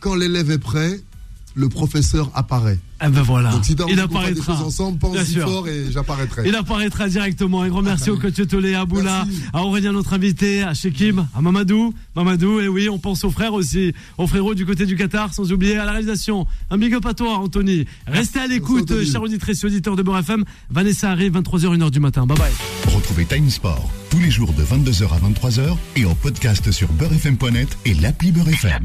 [0.00, 1.00] quand l'élève est prêt,
[1.56, 2.78] le professeur apparaît.
[3.00, 3.50] Ah ben voilà.
[3.50, 4.54] Donc si Il des apparaîtra.
[4.56, 5.48] choses ensemble, Bien pense-y sûr.
[5.48, 6.42] fort et j'apparaîtrai.
[6.46, 7.62] Il apparaîtra directement.
[7.62, 9.42] Un grand merci au coach Tolé, à Boula, Merci.
[9.52, 11.92] à Aurélien, notre invité, à Shekim, à Mamadou.
[12.14, 15.50] Mamadou, et oui, on pense aux frères aussi, aux frérots du côté du Qatar, sans
[15.52, 16.46] oublier à la réalisation.
[16.70, 17.86] Un big up à toi, Anthony.
[18.06, 20.44] Restez à l'écoute, chers auditrices et auditeurs de Beurre FM.
[20.70, 22.26] Vanessa arrive, 23h, 1h du matin.
[22.26, 22.52] Bye bye.
[22.94, 27.76] Retrouvez Time Sport tous les jours de 22h à 23h et en podcast sur beurrefm.net
[27.84, 28.84] et l'appli Beurre FM.